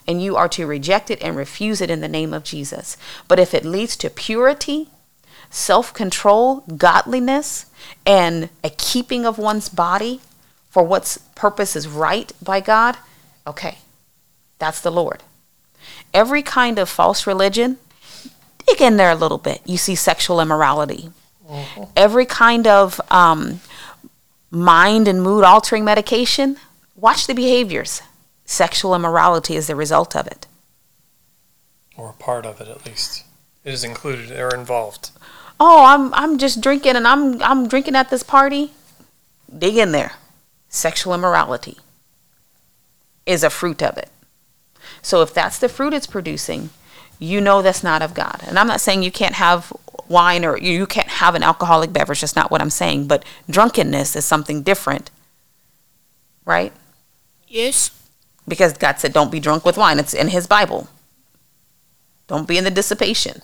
[0.08, 2.95] And you are to reject it and refuse it in the name of Jesus.
[3.28, 4.89] But if it leads to purity,
[5.49, 7.65] self control, godliness,
[8.06, 10.21] and a keeping of one's body
[10.69, 12.97] for what's purpose is right by God,
[13.45, 13.80] okay,
[14.60, 15.24] that's the Lord.
[16.13, 17.78] Every kind of false religion,
[18.67, 19.62] dig in there a little bit.
[19.65, 21.12] You see sexual immorality.
[21.95, 23.62] Every kind of um,
[24.52, 26.58] mind and mood altering medication,
[26.95, 28.02] watch the behaviors.
[28.45, 30.45] Sexual immorality is the result of it.
[31.98, 33.24] Or a part of it, at least.
[33.63, 35.12] It is included or involved.
[35.60, 38.72] oh, I'm I'm just drinking and I'm I'm drinking at this party.
[39.56, 40.13] Dig in there.
[40.69, 41.78] Sexual immorality
[43.26, 44.10] is a fruit of it.
[45.02, 46.69] So if that's the fruit it's producing,
[47.19, 48.41] you know that's not of God.
[48.47, 49.73] And I'm not saying you can't have
[50.08, 52.21] wine or you can't have an alcoholic beverage.
[52.21, 53.08] That's not what I'm saying.
[53.08, 55.12] But drunkenness is something different,
[56.45, 56.73] right?
[57.47, 57.91] Yes.
[58.47, 60.88] Because God said, "Don't be drunk with wine." It's in His Bible.
[62.28, 63.41] Don't be in the dissipation.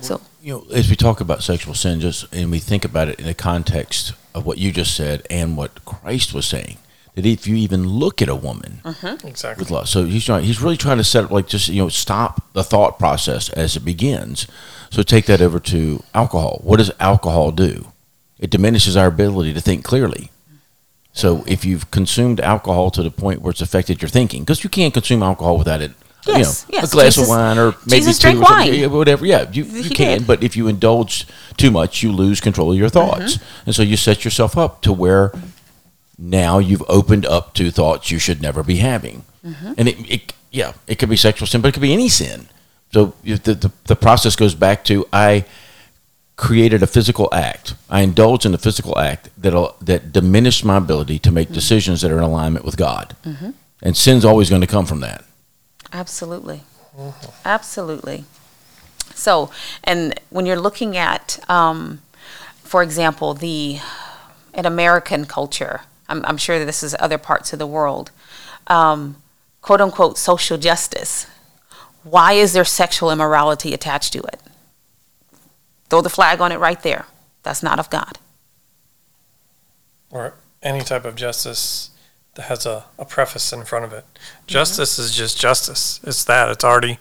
[0.00, 3.20] So You know, as we talk about sexual sin, just and we think about it
[3.20, 6.78] in the context of what you just said and what Christ was saying,
[7.14, 8.80] that if you even look at a woman
[9.24, 9.62] Exactly.
[9.62, 11.88] with lust, so he's trying, he's really trying to set up like just you know
[11.88, 14.46] stop the thought process as it begins.
[14.90, 16.60] So take that over to alcohol.
[16.64, 17.88] What does alcohol do?
[18.38, 20.30] It diminishes our ability to think clearly.
[21.14, 24.70] So if you've consumed alcohol to the point where it's affected your thinking, because you
[24.70, 25.92] can't consume alcohol without it,
[26.26, 26.92] Yes, you know, yes.
[26.92, 28.90] a glass Jesus- of wine or maybe Jesus two drank or wine.
[28.92, 29.26] whatever.
[29.26, 30.26] Yeah, you, you can, did.
[30.26, 33.62] but if you indulge too much, you lose control of your thoughts, Mm-hmm.
[33.66, 35.32] and so you set yourself up to where
[36.22, 39.72] now you've opened up to thoughts you should never be having, Mm-hmm.
[39.76, 42.46] and it, it yeah, it could be sexual sin, but it could be any sin.
[42.92, 45.44] So the, the the process goes back to I
[46.36, 47.74] created a physical act.
[47.90, 51.34] I indulged in a physical act that that diminished my ability to Mm-hmm.
[51.34, 53.16] make decisions that are in alignment with God,
[53.82, 55.24] and sin's always going to come from that.
[55.92, 56.60] Absolutely.
[57.44, 58.24] Absolutely.
[59.14, 59.50] So,
[59.84, 62.00] and when you're looking at, um,
[62.62, 63.80] for example, the
[64.54, 65.80] in American culture,
[66.12, 68.10] I'm, I'm sure that this is other parts of the world,
[68.66, 69.16] um,
[69.62, 71.26] quote unquote social justice.
[72.04, 74.40] Why is there sexual immorality attached to it?
[75.88, 77.06] Throw the flag on it right there.
[77.42, 78.18] That's not of God.
[80.10, 81.90] Or any type of justice
[82.34, 84.04] that has a, a preface in front of it.
[84.46, 85.98] Justice is just justice.
[86.04, 86.50] It's that.
[86.50, 86.98] It's already,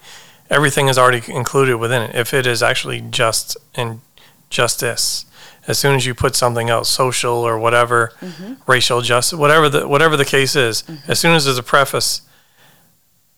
[0.49, 2.15] everything is already included within it.
[2.15, 4.01] If it is actually just and
[4.49, 5.25] justice,
[5.67, 8.53] as soon as you put something else, social or whatever, mm-hmm.
[8.65, 11.11] racial justice, whatever the whatever the case is, mm-hmm.
[11.11, 12.21] as soon as there's a preface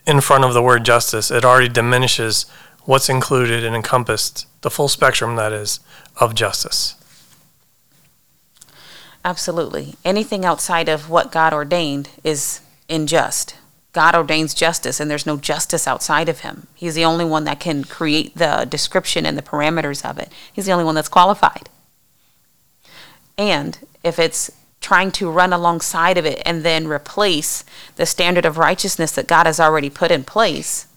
[0.06, 2.46] in front of the word justice, it already diminishes
[2.84, 5.80] what's included and encompassed, the full spectrum that is,
[6.20, 6.96] of justice.
[9.26, 9.96] Absolutely.
[10.04, 12.60] Anything outside of what God ordained is
[12.90, 13.56] unjust.
[13.94, 16.68] God ordains justice, and there's no justice outside of Him.
[16.74, 20.32] He's the only one that can create the description and the parameters of it.
[20.52, 21.70] He's the only one that's qualified.
[23.38, 27.64] And if it's trying to run alongside of it and then replace
[27.96, 30.88] the standard of righteousness that God has already put in place,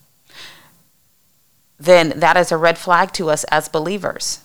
[1.79, 4.41] then that is a red flag to us as believers.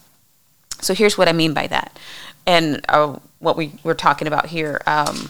[0.79, 1.97] So here's what I mean by that.
[2.45, 5.29] And uh, what we were talking about here, um,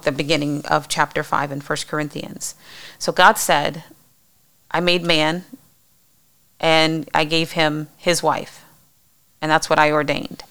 [0.00, 2.54] the beginning of chapter 5 in 1 Corinthians.
[2.98, 3.84] So God said,
[4.70, 5.44] I made man
[6.58, 8.64] and I gave him his wife.
[9.42, 10.44] And that's what I ordained.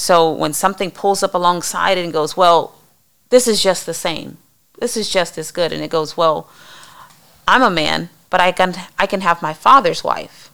[0.00, 2.74] So when something pulls up alongside it and goes, well,
[3.28, 4.38] this is just the same,
[4.78, 6.48] this is just as good, and it goes, well,
[7.46, 10.50] I'm a man, but I can I can have my father's wife.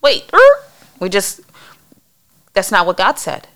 [0.00, 0.64] Wait, er,
[1.00, 1.40] we just
[2.52, 3.48] that's not what God said.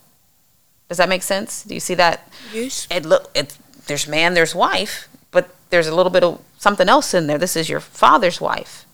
[0.88, 1.62] Does that make sense?
[1.62, 2.28] Do you see that?
[2.52, 2.88] Yes.
[2.90, 7.14] It look it there's man, there's wife, but there's a little bit of something else
[7.14, 7.38] in there.
[7.38, 8.84] This is your father's wife.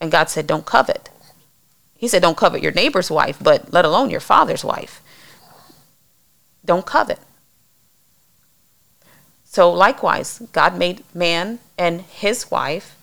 [0.00, 1.10] And God said, Don't covet.
[1.96, 5.00] He said, Don't covet your neighbor's wife, but let alone your father's wife.
[6.64, 7.20] Don't covet.
[9.44, 12.96] So, likewise, God made man and his wife.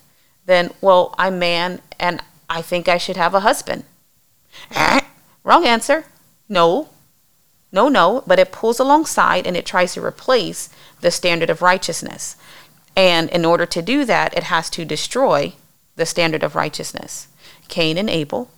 [0.46, 3.86] Then, well, I'm man and I think I should have a husband.
[5.44, 6.06] Wrong answer.
[6.48, 6.90] No.
[7.72, 8.24] No, no.
[8.28, 10.70] But it pulls alongside and it tries to replace
[11.02, 12.36] the standard of righteousness.
[12.96, 15.54] And in order to do that, it has to destroy
[15.96, 17.28] the standard of righteousness.
[17.68, 18.52] Cain and Abel,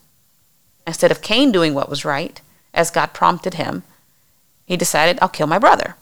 [0.85, 2.41] instead of Cain doing what was right,
[2.73, 3.83] as God prompted him,
[4.65, 5.95] he decided, I'll kill my brother.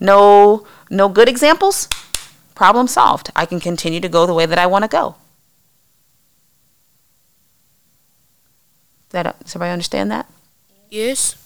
[0.00, 1.88] No, no good examples.
[2.54, 3.30] Problem solved.
[3.36, 5.16] I can continue to go the way that I want to go.
[9.10, 10.26] That, does everybody understand that?
[10.90, 11.36] Yes.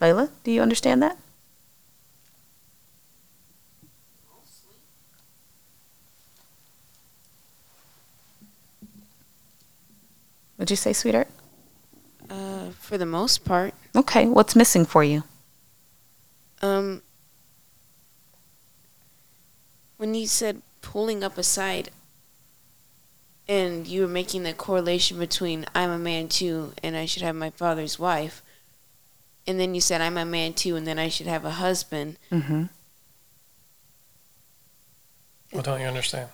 [0.00, 1.18] Layla, do you understand that?
[10.68, 11.28] What'd you say, sweetheart?
[12.28, 13.72] Uh, for the most part.
[13.96, 15.22] Okay, what's missing for you?
[16.60, 17.00] Um,
[19.96, 21.88] when you said pulling up aside,
[23.48, 27.34] and you were making the correlation between I'm a man too, and I should have
[27.34, 28.42] my father's wife,
[29.46, 32.18] and then you said I'm a man too, and then I should have a husband.
[32.30, 32.64] Mm-hmm.
[35.50, 36.28] Well, don't you understand?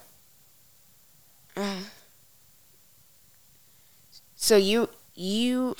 [4.44, 5.74] So you you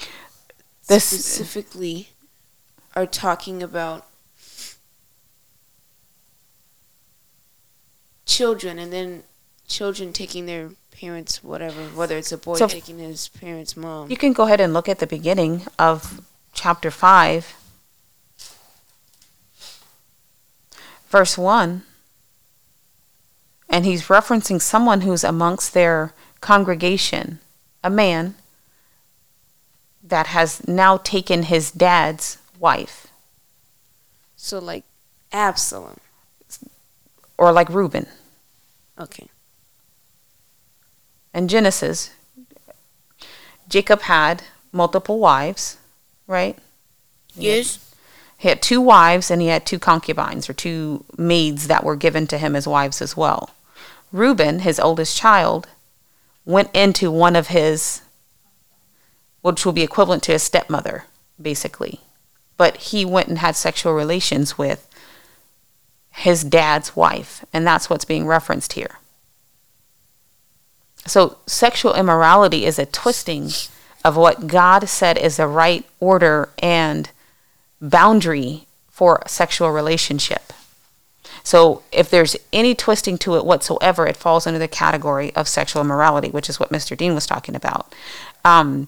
[0.87, 2.09] This- specifically
[2.97, 4.07] are talking about
[8.25, 9.25] children, and then
[9.69, 14.11] children taking their parents, whatever, whether it's a boy So- taking his parents' mom.
[14.11, 16.23] You can go ahead and look at the beginning of
[16.55, 17.53] chapter 5,
[21.11, 21.85] verse 1.
[23.69, 27.41] And he's referencing someone who's amongst their congregation,
[27.83, 28.37] a man
[30.07, 33.07] that has now taken his dad's wife,
[34.37, 34.85] So like
[35.33, 35.97] Absalom.
[37.39, 38.07] or like Reuben.
[39.01, 39.27] Okay.
[41.33, 42.11] In Genesis,
[43.69, 45.79] Jacob had multiple wives,
[46.29, 46.57] right?
[47.35, 47.79] Yes.
[48.39, 52.27] He had two wives and he had two concubines or two maids that were given
[52.29, 53.51] to him as wives as well.
[54.13, 55.67] Reuben, his oldest child,
[56.45, 58.03] went into one of his,
[59.45, 61.05] which will be equivalent to his stepmother,
[61.41, 62.01] basically.
[62.57, 64.89] But he went and had sexual relations with
[66.13, 69.01] his dad's wife, and that's what's being referenced here.
[71.05, 73.51] So, sexual immorality is a twisting
[74.03, 77.11] of what God said is the right order and
[77.83, 80.55] boundary for sexual relationship.
[81.43, 85.83] So, if there's any twisting to it whatsoever, it falls under the category of sexual
[85.83, 86.97] immorality, which is what Mr.
[86.97, 87.95] Dean was talking about.
[88.47, 88.87] Um,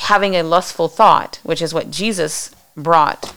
[0.00, 3.34] having a lustful thought, which is what Jesus brought,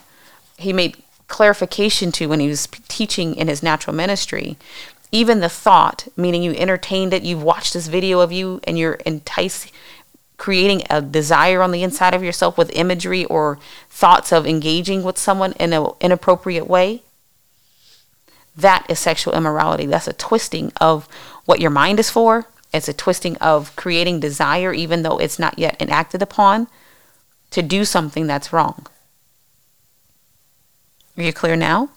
[0.58, 0.98] he made
[1.28, 4.56] clarification to when he was teaching in his natural ministry.
[5.12, 8.94] Even the thought, meaning you entertained it, you've watched this video of you and you're
[9.06, 9.74] enticed,
[10.38, 15.18] creating a desire on the inside of yourself with imagery or thoughts of engaging with
[15.18, 17.04] someone in an inappropriate way.
[18.56, 19.86] That is sexual immorality.
[19.86, 21.08] That's a twisting of
[21.44, 22.48] what your mind is for.
[22.74, 26.68] It's a twisting of creating desire, even though it's not yet enacted upon,
[27.52, 28.88] to do something that's wrong.
[31.16, 31.90] Are you clear now?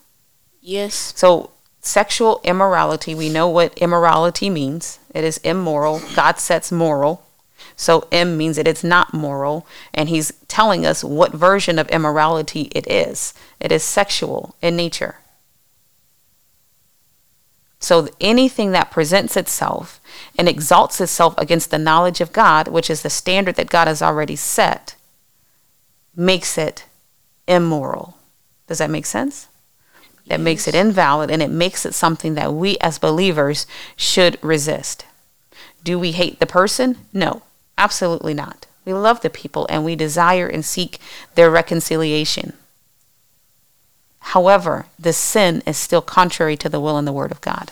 [0.61, 1.15] Yes.
[1.17, 4.99] So, sexual immorality, we know what immorality means.
[5.15, 6.03] It is immoral.
[6.15, 7.23] God sets moral.
[7.75, 9.67] So, M means that it's not moral.
[9.95, 13.33] And He's telling us what version of immorality it is.
[13.59, 15.17] It is sexual in nature.
[17.79, 20.01] So, anything that presents itself
[20.39, 24.01] and exalts itself against the knowledge of God, which is the standard that God has
[24.01, 24.97] already set,
[26.14, 26.85] makes it
[27.47, 28.16] immoral.
[28.66, 29.49] Does that make sense?
[30.27, 35.05] That makes it invalid and it makes it something that we as believers should resist.
[35.85, 36.99] Do we hate the person?
[37.12, 37.43] No,
[37.79, 38.66] absolutely not.
[38.85, 40.99] We love the people and we desire and seek
[41.37, 42.55] their reconciliation.
[44.31, 47.70] However, the sin is still contrary to the will and the word of God.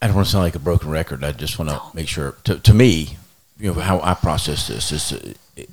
[0.00, 1.24] I don't want to sound like a broken record.
[1.24, 2.36] I just want to make sure.
[2.44, 3.16] To, to me,
[3.58, 5.64] you know, how I process this is, uh,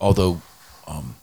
[0.00, 0.42] although
[0.88, 1.14] um,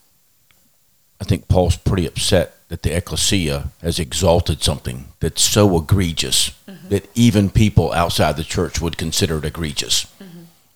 [1.20, 6.52] I think Paul's pretty upset that the ecclesia has exalted something that's so egregious
[6.88, 10.08] that even people outside the church would consider it egregious.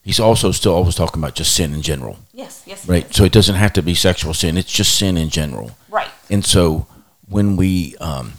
[0.03, 2.87] He's also still always talking about just sin in general, Yes, yes.
[2.87, 3.13] right?
[3.13, 5.71] So it doesn't have to be sexual sin; it's just sin in general.
[5.89, 6.09] Right.
[6.29, 6.87] And so
[7.29, 8.33] when we, um,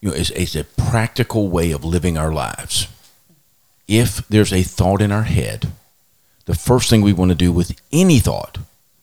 [0.00, 2.86] you know, it's, it's a practical way of living our lives.
[3.88, 5.72] If there's a thought in our head,
[6.44, 8.58] the first thing we want to do with any thought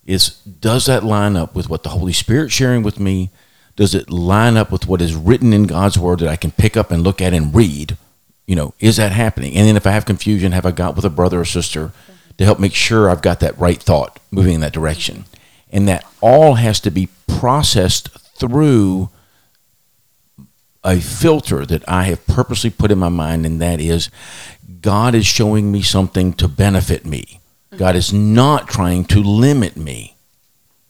[0.06, 3.32] is does that line up with what the Holy Spirit sharing with me?
[3.76, 6.78] Does it line up with what is written in God's word that I can pick
[6.78, 7.98] up and look at and read?
[8.46, 9.56] You know, is that happening?
[9.56, 11.92] And then if I have confusion, have I got with a brother or sister
[12.38, 15.26] to help make sure I've got that right thought moving in that direction?
[15.72, 19.10] And that all has to be processed through
[20.84, 24.10] a filter that I have purposely put in my mind, and that is
[24.82, 27.40] God is showing me something to benefit me.
[27.76, 30.16] God is not trying to limit me.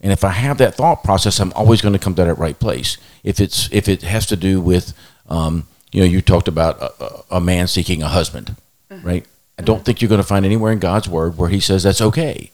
[0.01, 2.60] And if I have that thought process, I'm always going to come to that right
[2.60, 2.97] place.
[3.24, 4.93] If it's if it has to do with,
[5.30, 5.66] um,
[5.96, 8.58] you know, you talked about a, a- man seeking a husband,
[8.91, 9.00] uh-huh.
[9.02, 9.26] right?
[9.58, 9.84] I don't uh-huh.
[9.86, 12.52] think you're going to find anywhere in God's word where He says that's okay.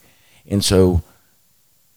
[0.48, 1.02] And so,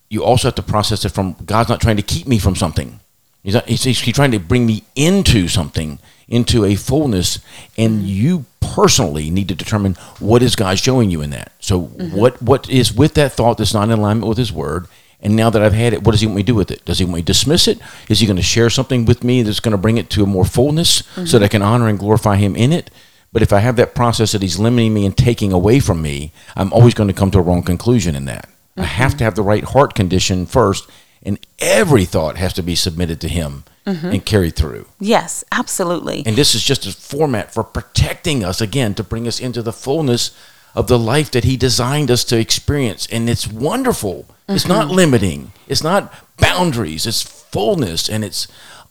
[0.08, 3.00] you also have to process it from God's not trying to keep me from something.
[3.42, 7.40] He's, not, he's, he's trying to bring me into something, into a fullness,
[7.76, 8.06] and mm-hmm.
[8.06, 11.52] you personally need to determine what is God showing you in that.
[11.60, 12.16] So mm-hmm.
[12.16, 14.86] what what is with that thought that's not in alignment with His Word,
[15.24, 16.84] and now that I've had it, what does He want me to do with it?
[16.84, 17.78] Does He want me to dismiss it?
[18.08, 20.26] Is He going to share something with me that's going to bring it to a
[20.26, 22.90] more fullness, so that I can honor and glorify Him in it?
[23.32, 26.32] But if I have that process that He's limiting me and taking away from me,
[26.54, 28.48] I'm always going to come to a wrong conclusion in that.
[28.76, 30.88] I have to have the right heart condition first,
[31.22, 34.86] and every thought has to be submitted to Him and carried through.
[34.98, 36.22] Yes, absolutely.
[36.24, 39.72] And this is just a format for protecting us again to bring us into the
[39.74, 40.30] fullness
[40.74, 43.06] of the life that He designed us to experience.
[43.06, 44.26] And it's wonderful.
[44.46, 48.46] It's not limiting, it's not boundaries, it's fullness and it's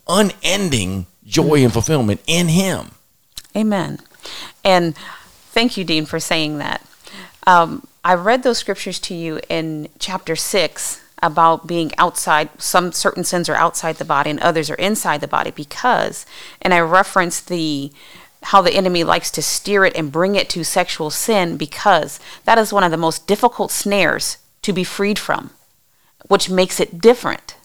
[0.07, 2.91] unending joy and fulfillment in Him.
[3.55, 3.99] Amen.
[4.63, 4.95] And
[5.51, 6.85] thank you, Dean, for saying that.
[7.45, 12.49] Um, I read those scriptures to you in chapter six about being outside.
[12.59, 15.51] Some certain sins are outside the body, and others are inside the body.
[15.51, 16.25] Because,
[16.61, 17.91] and I referenced the
[18.43, 22.57] how the enemy likes to steer it and bring it to sexual sin because that
[22.57, 25.51] is one of the most difficult snares to be freed from,
[26.27, 27.55] which makes it different.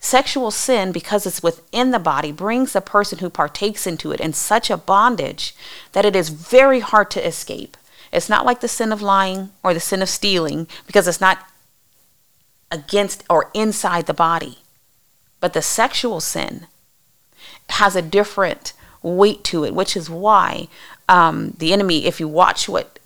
[0.00, 4.32] Sexual sin, because it's within the body, brings the person who partakes into it in
[4.32, 5.54] such a bondage
[5.92, 7.76] that it is very hard to escape.
[8.12, 11.44] It's not like the sin of lying or the sin of stealing because it's not
[12.70, 14.58] against or inside the body.
[15.40, 16.66] But the sexual sin
[17.70, 18.72] has a different
[19.02, 20.68] weight to it, which is why
[21.08, 22.98] um, the enemy, if you watch what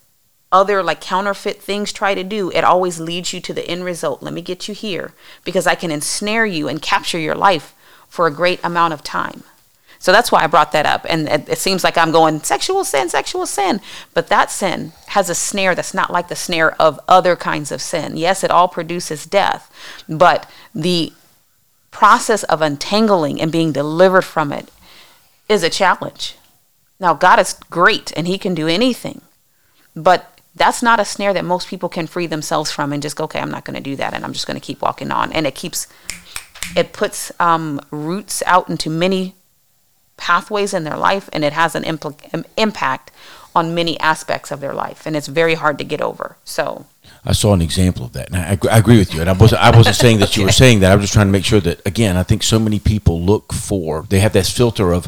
[0.51, 4.21] other like counterfeit things try to do, it always leads you to the end result.
[4.21, 5.13] Let me get you here
[5.43, 7.73] because I can ensnare you and capture your life
[8.07, 9.43] for a great amount of time.
[9.97, 11.05] So that's why I brought that up.
[11.07, 13.79] And it, it seems like I'm going sexual sin, sexual sin.
[14.13, 17.81] But that sin has a snare that's not like the snare of other kinds of
[17.81, 18.17] sin.
[18.17, 19.71] Yes, it all produces death,
[20.09, 21.13] but the
[21.89, 24.69] process of untangling and being delivered from it
[25.53, 26.35] is a challenge.
[26.99, 29.21] Now, God is great and He can do anything,
[29.95, 33.23] but that's not a snare that most people can free themselves from and just go,
[33.25, 35.31] okay, I'm not going to do that and I'm just going to keep walking on.
[35.31, 35.87] And it keeps,
[36.75, 39.35] it puts um, roots out into many
[40.17, 43.11] pathways in their life and it has an impl- im- impact
[43.55, 46.37] on many aspects of their life and it's very hard to get over.
[46.43, 46.85] So,
[47.25, 49.21] I saw an example of that, and I, I agree with you.
[49.21, 50.91] And I wasn't, I wasn't saying that you were saying that.
[50.91, 53.53] I was just trying to make sure that, again, I think so many people look
[53.53, 55.07] for, they have this filter of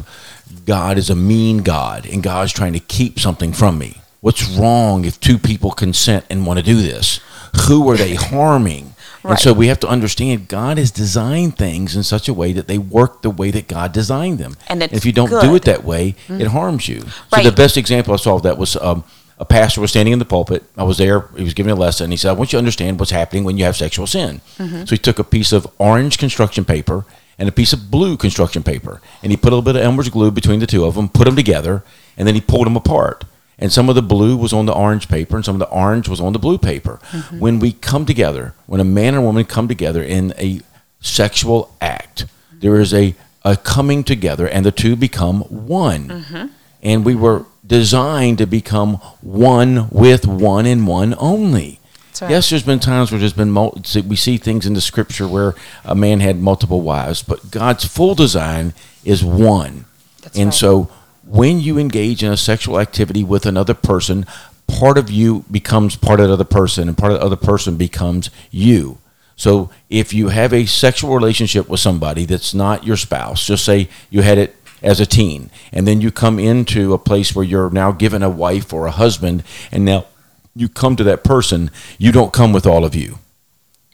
[0.64, 4.00] God is a mean God, and God's trying to keep something from me.
[4.22, 7.20] What's wrong if two people consent and want to do this?
[7.68, 8.94] Who are they harming?
[9.22, 12.68] And so we have to understand God has designed things in such a way that
[12.68, 14.56] they work the way that God designed them.
[14.68, 17.00] And it's if you don't do it that way, it harms you.
[17.00, 17.44] So Right.
[17.44, 19.02] the best example I saw of that was um,
[19.38, 20.64] a pastor was standing in the pulpit.
[20.76, 21.28] I was there.
[21.36, 22.10] He was giving a lesson.
[22.10, 24.84] He said, "I want you to understand what's happening when you have sexual sin." Mm-hmm.
[24.84, 27.04] So he took a piece of orange construction paper
[27.38, 30.08] and a piece of blue construction paper, and he put a little bit of Elmer's
[30.08, 31.82] glue between the two of them, put them together,
[32.16, 33.24] and then he pulled them apart.
[33.58, 36.08] And some of the blue was on the orange paper, and some of the orange
[36.08, 36.98] was on the blue paper.
[37.10, 37.38] Mm-hmm.
[37.38, 40.60] When we come together, when a man and woman come together in a
[41.00, 43.14] sexual act, there is a,
[43.44, 46.08] a coming together, and the two become one.
[46.08, 46.46] Mm-hmm.
[46.82, 51.80] And we were designed to become one with one and one only.
[52.20, 52.30] right.
[52.30, 55.54] Yes, there's been times where there's been mul- we see things in the scripture where
[55.84, 58.72] a man had multiple wives, but God's full design
[59.04, 59.84] is one.
[60.22, 60.54] That's and right.
[60.54, 60.90] so
[61.26, 64.26] when you engage in a sexual activity with another person,
[64.66, 67.76] part of you becomes part of the other person, and part of the other person
[67.76, 68.98] becomes you.
[69.36, 73.88] So if you have a sexual relationship with somebody that's not your spouse, just say
[74.08, 77.70] you had it as a teen, and then you come into a place where you're
[77.70, 80.06] now given a wife or a husband, and now
[80.54, 83.18] you come to that person, you don't come with all of you.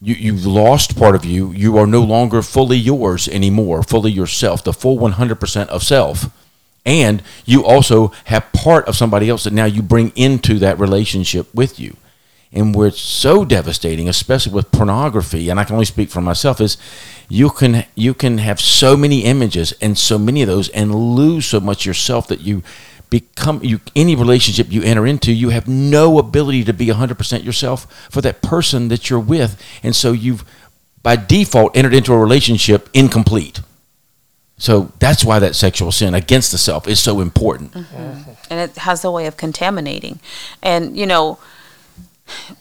[0.00, 1.52] You, you've lost part of you.
[1.52, 6.26] You are no longer fully yours anymore, fully yourself, the full 100% of self.
[6.84, 11.52] And you also have part of somebody else that now you bring into that relationship
[11.54, 11.96] with you
[12.52, 16.60] and where it's so devastating, especially with pornography, and I can only speak for myself,
[16.60, 16.76] is
[17.28, 21.46] you can you can have so many images and so many of those and lose
[21.46, 22.62] so much yourself that you
[23.08, 28.08] become you any relationship you enter into, you have no ability to be 100% yourself
[28.10, 30.44] for that person that you're with, and so you've
[31.02, 33.60] by default entered into a relationship incomplete.
[34.58, 37.72] So that's why that sexual sin against the self is so important.
[37.72, 38.30] Mm-hmm.
[38.48, 40.20] And it has a way of contaminating.
[40.62, 41.38] And, you know,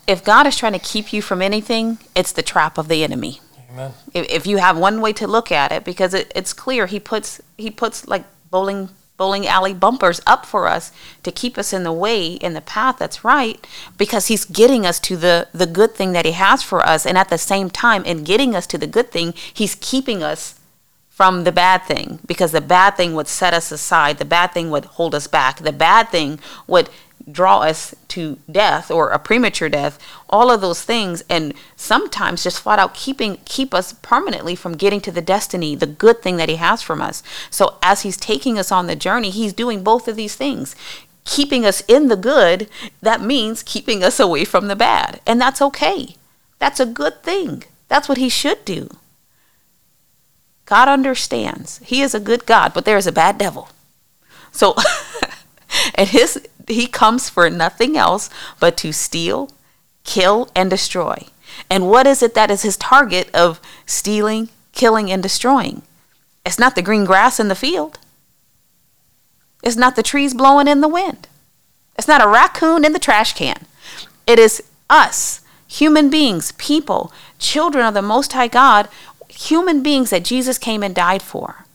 [0.08, 3.42] if God is trying to keep you from anything, it's the trap of the enemy.
[3.72, 3.94] Amen.
[4.14, 7.00] If, if you have one way to look at it, because it, it's clear he
[7.00, 8.90] puts he puts like bowling
[9.22, 10.92] bowling alley bumpers up for us
[11.22, 15.00] to keep us in the way in the path that's right because he's getting us
[15.00, 18.04] to the the good thing that he has for us and at the same time
[18.04, 20.60] in getting us to the good thing he's keeping us
[21.08, 24.72] from the bad thing because the bad thing would set us aside the bad thing
[24.72, 26.90] would hold us back the bad thing would
[27.30, 30.00] draw us to death or a premature death
[30.30, 35.02] all of those things and sometimes just flat out keeping keep us permanently from getting
[35.02, 37.22] to the destiny the good thing that he has from us.
[37.50, 40.76] So as he's taking us on the journey he's doing both of these things.
[41.26, 42.70] Keeping us in the good
[43.02, 46.16] that means keeping us away from the bad and that's okay.
[46.60, 47.64] That's a good thing.
[47.88, 48.90] That's what he should do.
[50.66, 51.80] God understands.
[51.84, 53.70] He is a good god but there is a bad devil.
[54.52, 54.76] So
[55.96, 59.50] and his he comes for nothing else but to steal,
[60.04, 61.28] kill, and destroy.
[61.70, 65.82] And what is it that is his target of stealing, killing, and destroying?
[66.46, 68.00] It's not the green grass in the field.
[69.64, 71.28] It's not the trees blowing in the wind.
[71.98, 73.66] It's not a raccoon in the trash can.
[74.26, 78.88] It is us, human beings, people, children of the Most High God,
[79.28, 81.66] human beings that Jesus came and died for.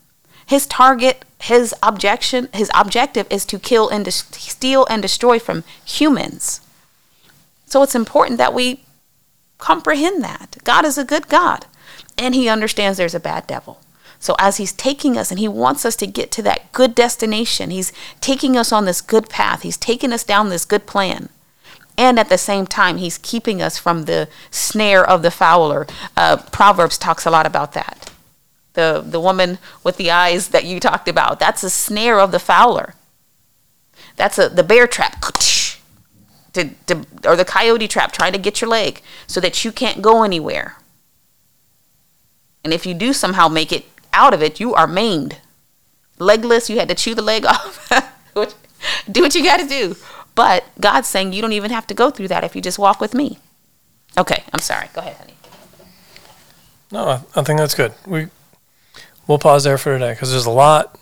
[0.47, 5.63] His target, his objection, his objective is to kill and dis- steal and destroy from
[5.85, 6.61] humans.
[7.67, 8.81] So it's important that we
[9.59, 10.57] comprehend that.
[10.65, 11.67] God is a good God,
[12.19, 13.81] and he understands there's a bad devil.
[14.19, 17.71] So as he's taking us and he wants us to get to that good destination,
[17.71, 19.63] he's taking us on this good path.
[19.63, 21.29] He's taking us down this good plan.
[21.97, 25.87] And at the same time, he's keeping us from the snare of the fowler.
[26.17, 28.06] Uh, Proverbs talks a lot about that
[28.77, 31.41] the the woman with the eyes that you talked about.
[31.41, 32.95] That's a snare of the fowler.
[34.15, 35.21] That's a the bear trap.
[36.53, 40.01] To, to, or the coyote trap trying to get your leg so that you can't
[40.01, 40.79] go anywhere.
[42.65, 45.37] And if you do somehow make it out of it, you are maimed.
[46.19, 47.91] Legless, you had to chew the leg off.
[49.11, 49.97] do what you got to do.
[50.35, 53.03] But God's saying you don't even have to go through that if you just walk
[53.03, 53.39] with me.
[54.17, 54.89] Okay, I'm sorry.
[54.95, 55.35] Go ahead, honey.
[56.91, 57.93] No, I, think that's good.
[58.07, 58.29] We
[59.27, 60.99] we'll pause there for today because there's a lot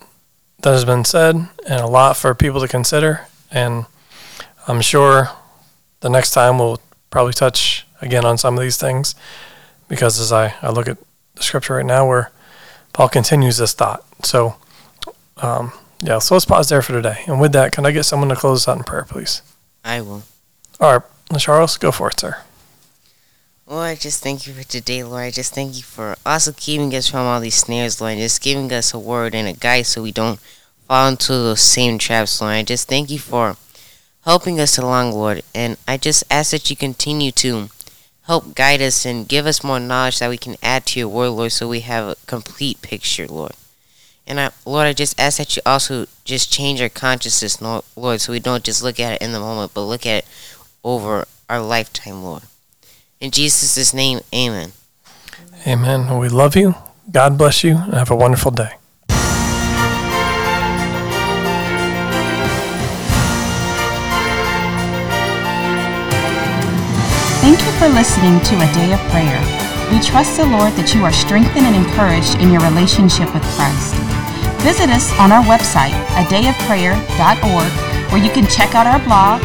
[0.62, 3.26] that has been said and a lot for people to consider.
[3.50, 3.86] And
[4.66, 5.30] I'm sure
[6.00, 9.14] the next time we'll probably touch again on some of these things
[9.88, 10.98] because as I, I look at
[11.34, 12.30] the scripture right now where
[12.92, 14.04] Paul continues this thought.
[14.22, 14.56] So,
[15.38, 17.22] um, yeah, so let's pause there for today.
[17.26, 19.42] And with that, can I get someone to close us out in prayer, please?
[19.84, 20.22] I will.
[20.80, 22.38] All right, Charles, go for it, sir.
[23.66, 25.22] Lord, I just thank you for today, Lord.
[25.22, 28.70] I just thank you for also keeping us from all these snares, Lord, just giving
[28.70, 30.38] us a word and a guide so we don't
[30.86, 32.52] fall into those same traps, Lord.
[32.52, 33.56] I just thank you for
[34.24, 35.42] helping us along, Lord.
[35.54, 37.70] And I just ask that you continue to
[38.26, 41.30] help guide us and give us more knowledge that we can add to your word,
[41.30, 43.52] Lord, so we have a complete picture, Lord.
[44.26, 48.30] And I, Lord, I just ask that you also just change our consciousness, Lord, so
[48.30, 50.28] we don't just look at it in the moment, but look at it
[50.84, 52.42] over our lifetime, Lord.
[53.20, 54.72] In Jesus' name, amen.
[55.66, 56.18] Amen.
[56.18, 56.74] We love you.
[57.10, 58.72] God bless you, and have a wonderful day.
[67.44, 69.40] Thank you for listening to A Day of Prayer.
[69.92, 73.92] We trust the Lord that you are strengthened and encouraged in your relationship with Christ.
[74.64, 77.70] Visit us on our website, adayofprayer.org,
[78.10, 79.44] where you can check out our blog,